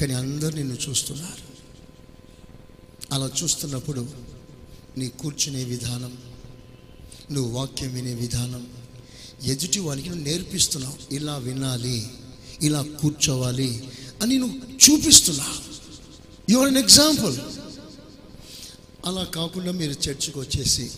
[0.00, 1.41] కానీ అందరు నిన్ను చూస్తున్నారు.
[3.12, 4.06] అలా చూస్తున్నప్పుడు
[4.98, 6.18] నీ కూర్చునే విధానం
[7.32, 8.66] నువ్వు వాక్యం వినే విధానం
[9.42, 11.14] ఎదుటి వానికి నువ్వు నేర్పిస్తున్నావు.
[11.14, 12.10] ఇలా వినాలి
[12.62, 13.90] ఇలా కూర్చోవాలి
[14.22, 15.56] అని నువ్వు చూపిస్తున్నావు
[16.50, 17.36] యువర్ అన్ ఎగ్జాంపుల్
[19.06, 20.90] అలా కాకుండా మీరు చర్చికి వచ్చేసి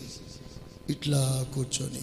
[0.90, 2.02] ఇట్లా కూర్చొని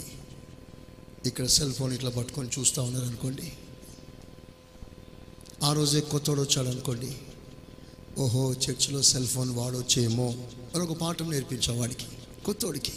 [1.25, 3.51] ఇక్కడ సెల్ ఫోన్ ఇట్లా పట్టుకొని చూస్తూ ఉన్నారనుకోండి.
[5.63, 7.15] ఆ రోజే కొత్తోడు వచ్చాడు అనుకోండి
[8.17, 10.33] ఓహో చర్చిలో సెల్ ఫోన్ వాడొచ్చేమో
[10.75, 12.05] అని ఒక పాఠం నేర్పించాం వాడికి
[12.45, 12.91] కొత్తోడికి.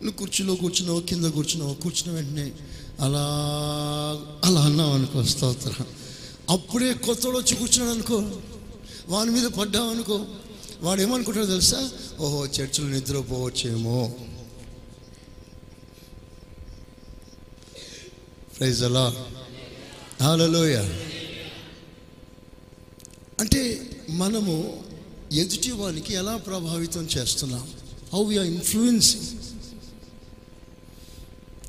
[0.00, 2.52] నువ్వు కుర్చీలో కూర్చున్నావు కింద కూర్చున్నావు కూర్చున్న వెంటనే
[3.00, 3.22] అలా
[4.44, 5.84] అలా అన్నావు అనుకో స్తోత్ర.
[6.50, 8.40] అప్పుడే కొత్తోడు వచ్చి కూర్చున్నాడు అనుకో
[9.08, 10.26] వాని మీద పడ్డావు అనుకో
[10.82, 11.90] వాడు ఏమనుకుంటాడో తెలుసా?
[12.20, 14.14] ఓహో చర్చిలో నిద్రపోవచ్చేమో.
[18.58, 19.14] ప్రైజ్ అలా
[20.20, 20.76] హాలలోయ
[23.40, 24.84] అంటే మనము
[25.32, 27.70] ఎదుటివానికి ఎలా ప్రభావితం చేస్తున్నాం?
[28.12, 29.26] హౌ వీఆర్ ఇన్ఫ్లుయెన్సింగ్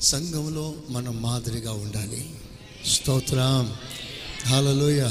[0.02, 2.36] సంఘంలో మనం మాదిరిగా ఉండాలి.
[2.86, 3.76] స్తోత్రం.
[4.46, 5.10] హాలలోయ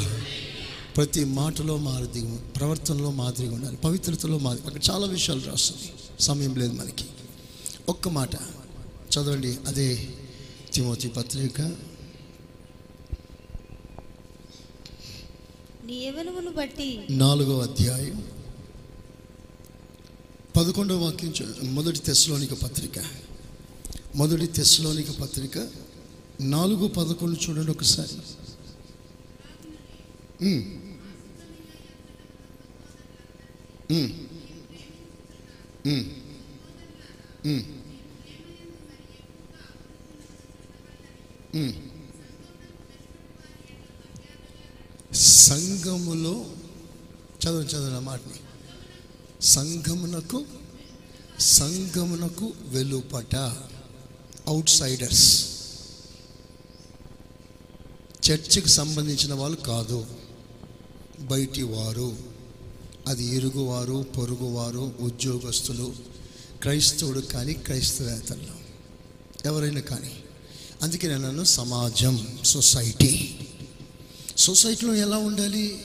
[0.97, 2.27] ప్రతి మాటలో మాదిరి
[2.57, 3.77] ప్రవర్తనలో మాదిరిగా ఉండాలి.
[3.77, 4.67] పవిత్రతలో మాదిరి.
[4.67, 5.93] అక్కడ చాలా విషయాలు రాస్తుంది.
[6.21, 7.05] సమయం లేదు మనకి.
[7.89, 8.35] ఒక్క మాట.
[9.15, 9.57] చదవండి.
[9.67, 10.09] అదే
[10.73, 11.77] తిమోతి పత్రిక.
[15.93, 17.01] నీ యవనమును బట్టి.
[17.11, 18.27] నాలుగో అధ్యాయం.
[20.57, 23.05] పదకొండవ వాక్యం మొదటి తెశలోనిక పత్రిక.
[24.17, 25.69] మొదటి తెశలోనిక పత్రిక
[26.41, 28.17] నాలుగు పదకొండు చూడండి ఒకసారి.
[30.45, 30.83] ఉమ్.
[45.15, 46.45] సంఘములో
[47.45, 48.41] చదువు చదువు నా మాటని.
[49.43, 50.45] సంఘమునకు
[51.41, 53.37] సంఘమునకు వెలుపట
[54.47, 55.47] అవుట్ సైడర్స్
[58.31, 60.07] చర్చికి సంబంధించిన వాళ్ళు కాదు.
[61.21, 62.17] బయటి వారు
[63.07, 65.95] అది ఇరుగువారు పొరుగువారు ఉద్యోగస్తులు
[66.63, 68.63] క్రైస్తవుడు కానీ క్రైస్తవేతలు
[69.45, 70.23] ఎవరైనా కానీ.
[70.83, 73.39] అందుకే నేను అన్నాను సమాజం సొసైటీ.
[74.43, 75.85] సొసైటీలో ఎలా ఉండాలి?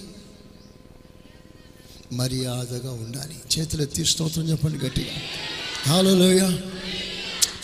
[2.14, 3.60] మర్యాదగా ఉండాలి.
[3.60, 5.14] చేతులు ఎత్తి స్తోత్రం చెప్పండి గట్టిగా.
[5.86, 6.58] హాలోయ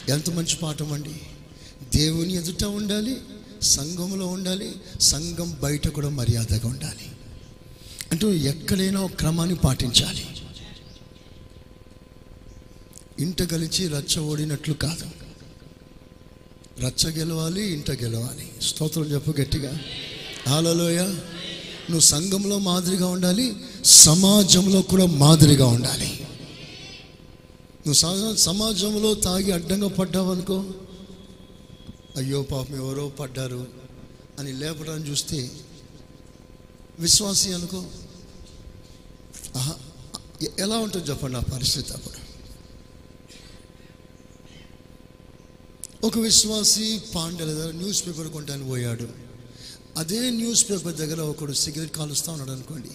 [0.10, 1.22] ఎంత మంచి పాఠం అండి.
[1.98, 3.22] దేవుని ఎదుట ఉండాలి
[3.62, 7.12] సంఘంలో ఉండాలి సంఘం బయట కూడా మర్యాదగా ఉండాలి.
[8.12, 10.28] అంటే ఎక్కడైనా క్రమాన్ని పాటించాలి.
[13.20, 15.06] ఇంట గలిచి రచ్చ ఓడినట్లు కాదు.
[16.86, 18.52] రచ్చ గెలవాలి ఇంట గెలవాలి.
[18.62, 19.80] స్తోత్రం చెప్పు గట్టిగా.
[20.48, 21.02] హాలలోయ
[21.90, 23.46] నువ్వు సంఘంలో మాదిరిగా ఉండాలి
[23.86, 26.10] సమాజంలో కూడా మాదిరిగా ఉండాలి.
[27.86, 30.58] నువ్వు సమాజంలో తాగి అడ్డంగా పడ్డావనుకో
[32.18, 33.68] అయ్యో పాపం ఎవరో పడ్డారు
[34.40, 35.52] అని లేపడాన్ని చూస్తే
[37.00, 37.82] విశ్వాసి అనుకో
[40.60, 42.20] ఎలా ఉంటుంది చెప్పండి ఆ పరిస్థితి అప్పుడు.
[46.08, 49.08] ఒక విశ్వాసి పాండల న్యూస్ పేపర్ కొంటాను పోయాడు.
[49.98, 52.90] అదే న్యూస్ పేపర్ దగ్గర ఒకడు సిగరెట్ కాలుస్తూ ఉన్నాడు అనుకోండి.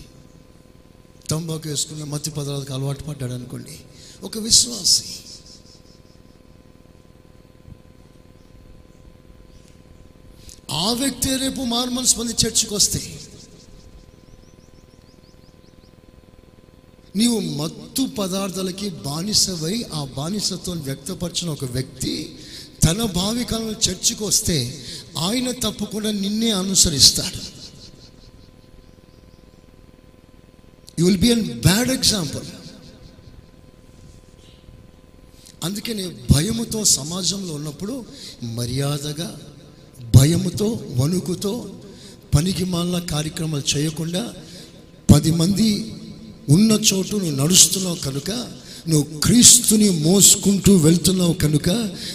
[1.29, 3.81] తంబాకు వేసుకున్న మత్తి పదార్థాలకు అలవాటు పడ్డాడు అనుకోండి.
[4.23, 5.05] ఒక విశ్వాసి.
[10.71, 13.21] ఆ వ్యక్తి రేపు మార్మల్స్ మంది చర్చికి వస్తే
[17.17, 22.39] నీవు మత్తు పదార్థాలకి బానిసవై ఆ బానిసత్వం వ్యక్తపరిచిన ఒక వ్యక్తి
[22.85, 24.57] తన భావికలను చర్చికి వస్తే
[25.19, 27.41] ఆయన తప్పకుండా నిన్నే అనుసరిస్తాడు.
[31.01, 32.47] You will be an bad example
[35.65, 38.05] అందుకే నేను భయముతో సమాజంలో ఉన్నప్పుడు
[38.43, 39.39] మర్యాదగా
[40.17, 41.83] భయముతో వణుకుతో
[42.35, 44.35] పనికి మాల కార్యక్రమాలు చేయకుండా
[45.11, 45.69] పది మంది
[46.49, 48.31] ఉన్న చోటు నువ్వు నడుస్తున్నావు కనుక
[48.89, 51.69] నువ్వు క్రీస్తుని మోసుకుంటూ వెళ్తున్నావు కనుక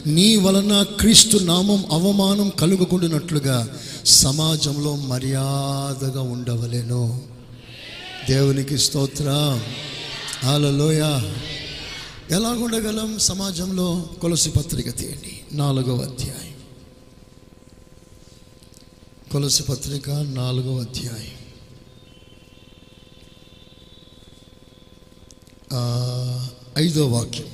[0.06, 7.22] నీ వలన క్రీస్తు నామం అవమానం కలుగుకుండినట్లుగా సమాజంలో మర్యాదగా ఉండవలేను.
[8.30, 9.60] దేవునికి స్తోత్ర.
[10.44, 11.20] ఆలలోయ
[12.32, 14.10] ఎలాగుండగలం సమాజంలో?
[14.22, 15.58] కొలసి పత్రిక తీయండి.
[15.58, 16.54] నాలుగవ అధ్యాయం.
[19.32, 21.34] కొలసి పత్రిక నాలుగవ అధ్యాయం.
[26.78, 27.48] ఐదో వాక్యం.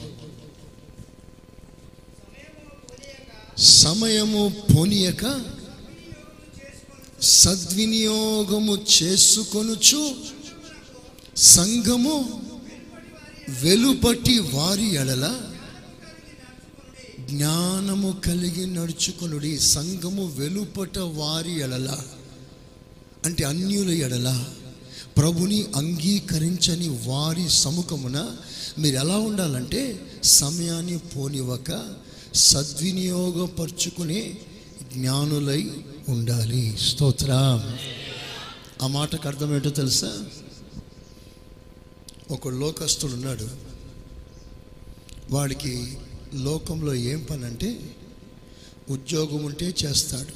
[3.57, 5.45] సమయము పోనీయక
[7.21, 10.15] సద్వినియోగము చేసుకొనుచు
[11.37, 12.43] సంఘము
[13.49, 15.41] వెలుపటి వారి ఎడల
[17.19, 19.59] జ్ఞానము కలిగి నడుచుకొనుడి.
[19.59, 22.01] సంఘము వెలుపట వారి ఎడల
[23.25, 24.45] అంటే అన్యుల ఎడల
[25.19, 28.31] ప్రభుని అంగీకరించని వారి సముఖమున
[28.77, 31.95] మీరు ఎలా ఉండాలంటే సమయాన్ని పోనివ్వక
[32.35, 34.37] సద్వినియోగపరుచుకునే
[34.93, 35.71] జ్ఞానులై
[36.09, 36.77] ఉండాలి.
[36.81, 37.77] స్తోత్రం.
[38.81, 40.25] ఆ మాటకు అర్థం ఏంటో తెలుసా?
[42.31, 43.49] ఒక లోకస్తుడు ఉన్నాడు.
[45.29, 45.97] వాడికి
[46.33, 47.95] లోకంలో ఏం పని అంటే
[48.89, 50.33] ఉద్యోగం ఉంటే చేస్తాడు.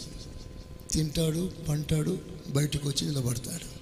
[0.92, 2.18] తింటాడు పంటాడు
[2.50, 3.73] బయటకు వచ్చి నిలబడతాడు.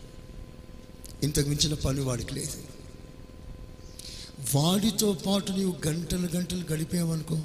[1.23, 2.57] ఇంతకు మించిన పని వాడికి లేదు.
[4.55, 7.35] వాడితో పాటు నీవు గంటలు గంటలు గడిపావనుకో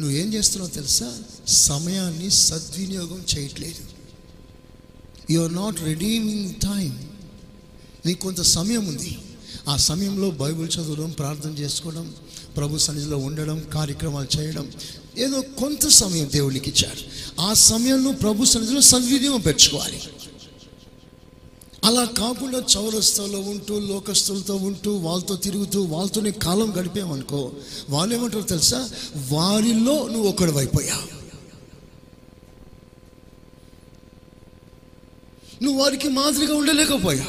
[0.00, 1.18] నువ్వేం చేస్తున్నావు తెలుసా?
[1.46, 3.84] సమయాన్ని సద్వినియోగం చేయట్లేదు.
[5.32, 7.08] You are not redeeming time
[8.06, 9.18] నీకు కొంత సమయం ఉంది.
[9.68, 12.14] ఆ సమయంలో బైబిల్ చదవడం ప్రార్థన చేసుకోవడం
[12.56, 14.72] ప్రభు సన్నిధిలో ఉండడం కార్యక్రమాలు చేయడం
[15.18, 17.02] ఏదో కొంత సమయం దేవునికి ఇచ్చాడు.
[17.40, 20.00] ఆ సమయంలో ప్రభు సన్నిధిలో సద్వినియోగం పెంచుకోవాలి.
[21.86, 27.52] అలా కాకుండా చౌరస్తాలో ఉంటూ లోకస్తులతో ఉంటూ వాళ్ళతో తిరుగుతూ వాళ్ళతోనే కాలం గడిపామనుకో
[27.88, 28.90] వాళ్ళు ఏమంటారు తెలుసా?
[29.32, 30.52] వారిలో నువ్వు ఒకడు
[35.62, 37.26] నువ్వు వారికి మాదిరిగా ఉండలేకపోయా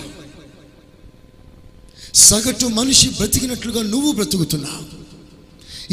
[2.14, 4.98] సగటు మనిషి బ్రతికినట్లుగా నువ్వు బ్రతుకుతున్నావు.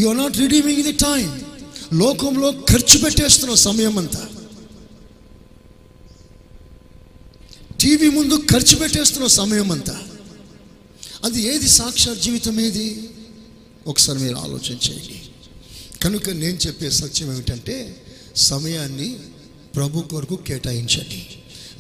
[0.01, 1.45] You are not redeeming the time
[1.93, 4.29] లోకంలో ఖర్చు పెట్టేస్తున్నావు సమయం అంతా
[7.85, 10.03] టీవీ ముందు ఖర్చు పెట్టేస్తున్న సమయం అంతా.
[11.25, 11.69] అది ఏది?
[11.69, 13.09] సాక్షాత్ జీవితం ఏది?
[13.87, 15.23] ఒకసారి మీరు ఆలోచన చేయండి.
[16.03, 18.03] కనుక నేను చెప్పే సత్యం ఏమిటంటే
[18.37, 19.17] సమయాన్ని
[19.75, 21.27] ప్రభు కొరకు కేటాయించండి.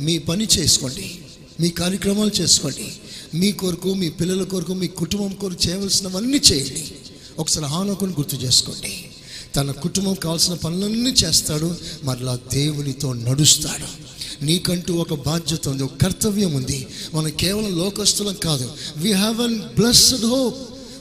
[0.00, 1.18] మీ పని చేసుకోండి.
[1.60, 2.92] మీ కార్యక్రమాలు చేసుకోండి.
[3.34, 6.92] మీ కొరకు మీ పిల్లల కొరకు మీ కుటుంబం కొరకు చేయవలసినవన్నీ చేయండి.
[7.38, 9.10] ఒకసారి హానోకుని గుర్తు చేసుకోండి.
[9.56, 11.76] తన కుటుంబం కావాల్సిన పనులన్నీ చేస్తాడు.
[12.04, 14.03] మరలా దేవునితో నడుస్తాడు.
[14.42, 16.86] నీకంటూ ఒక బాధ్యత ఉంది ఒక కర్తవ్యం ఉంది.
[17.14, 18.72] మనం కేవలం లోకస్తులం కాదు.
[18.96, 20.56] We have an blessed hope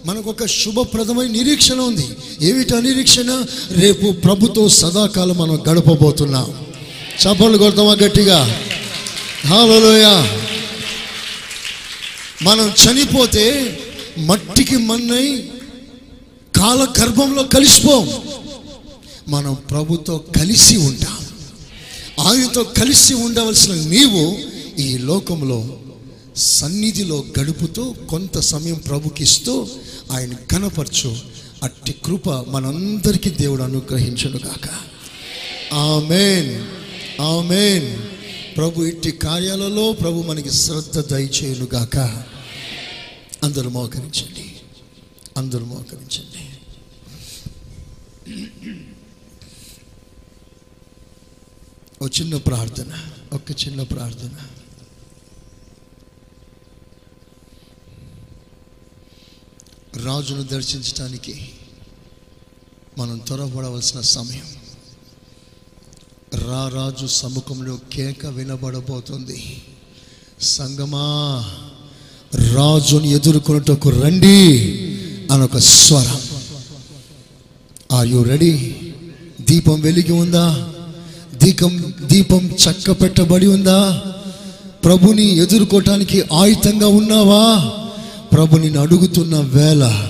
[0.05, 2.07] మనకు ఒక శుభప్రదమైన నిరీక్షణ ఉంది.
[2.41, 3.45] ఏమిటి నిరీక్షణ?
[3.71, 6.55] రేపు ప్రభుతో సదాకాలం మనం గడపబోతున్నాం.
[7.21, 8.61] చప్పలు కొడతామా గట్టిగా?
[9.45, 10.27] హాలోయ
[12.41, 13.79] మనం చనిపోతే
[14.17, 15.49] మట్టికి మన్నై
[16.55, 18.09] కాల గర్భంలో కలిసిపోం.
[19.27, 21.12] మనం ప్రభుతో కలిసి ఉంటాం.
[22.19, 24.37] ఆయనతో కలిసి ఉండవలసిన నీవు
[24.81, 25.79] ఈ లోకంలో
[26.35, 29.67] సన్నిధిలో గడుపుతూ కొంత సమయం ప్రభుకిస్తూ
[30.11, 31.17] ఆయన కనపరచు.
[31.63, 34.69] అట్టి కృప మనందరికీ దేవుడు అనుగ్రహించును గాక
[35.73, 36.65] ఆమెన్.
[37.21, 37.97] ఆమెన్.
[38.57, 41.97] ప్రభు ఇట్టి కార్యాలలో ప్రభు మనకి శ్రద్ధ దయచేయునుగాక.
[43.43, 44.55] అందరూ మోకరించండి.
[45.37, 46.52] అందరూ మోకరించండి.
[52.03, 52.93] ఒక చిన్న ప్రార్థన
[53.33, 54.29] ఒక చిన్న ప్రార్థన.
[60.05, 61.49] రాజును దర్శించడానికి
[62.97, 64.49] మనం త్వరపడవలసిన సమయం.
[66.33, 69.61] రా రాజు సముఖంలో కేక వినబడబోతుంది.
[70.41, 71.07] సంగమా
[72.53, 74.61] రాజుని ఎదుర్కొనుటకు రండి
[75.31, 76.21] అని ఒక స్వరం.
[77.91, 78.75] ఆర్ యు రెడీ
[79.41, 80.69] దీపం వెలిగి ఉందా?
[81.35, 84.01] దీపం దీపం చక్క పెట్టబడి ఉందా?
[84.85, 87.71] ప్రభుని ఎదుర్కోవటానికి ఆయుతంగా ఉన్నావా?
[88.33, 90.09] ప్రభుని అడుగుతున్న వేళ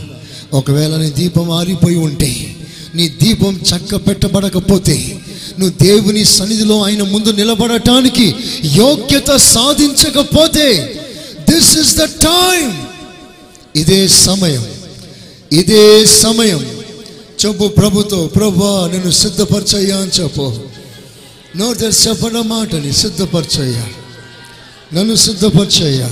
[0.54, 2.56] ఒకవేళ నీ దీపం ఆరిపోయి ఉంటే
[2.96, 5.22] నీ దీపం చక్క పెట్టబడకపోతే
[5.60, 8.36] నువ్వు దేవుని సన్నిధిలో ఆయన ముందు నిలబడటానికి
[8.76, 10.98] యోగ్యత సాధించకపోతే
[11.50, 12.86] దిస్ ఇస్ ద టైం
[13.76, 14.66] ఇదే సమయం
[15.52, 16.66] ఇదే సమయం.
[17.46, 20.52] చెప్పు ప్రభుతో ప్రభా నేను సిద్ధపరచయ్యా అని చెప్పు.
[21.58, 23.86] నోరు తెరిచి చెప్పడం మాటని సిద్ధపరచయ్యా
[24.94, 26.10] నన్ను సిద్ధపరచయ్యా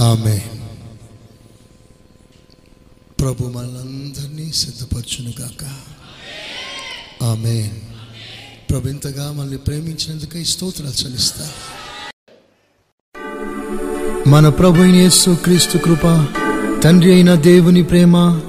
[0.00, 0.36] ఆమె
[3.22, 5.64] ప్రభు మనందరినీ సిద్ధపరచునుగాక.
[7.24, 7.70] ఆమె
[8.70, 11.48] ప్రభు ఇంతగా మనల్ని ప్రేమించినందుకై స్తోత్రాలు చలిస్తా
[14.26, 16.26] మన ప్రభు యేసు క్రీస్తు కృప
[16.84, 18.40] తండ్రి అయిన దేవుని ప్రేమ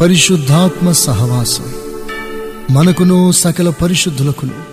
[0.00, 1.74] పరిశుద్ధాత్మ సహవాసం
[2.70, 4.64] మనకును సకల పరిశుద్ధులకును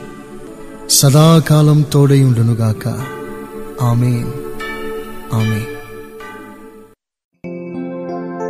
[0.89, 2.87] సదాకాలం తోడై ఉండునుగాక.
[3.81, 4.25] ఆమె
[5.33, 5.72] ఆమె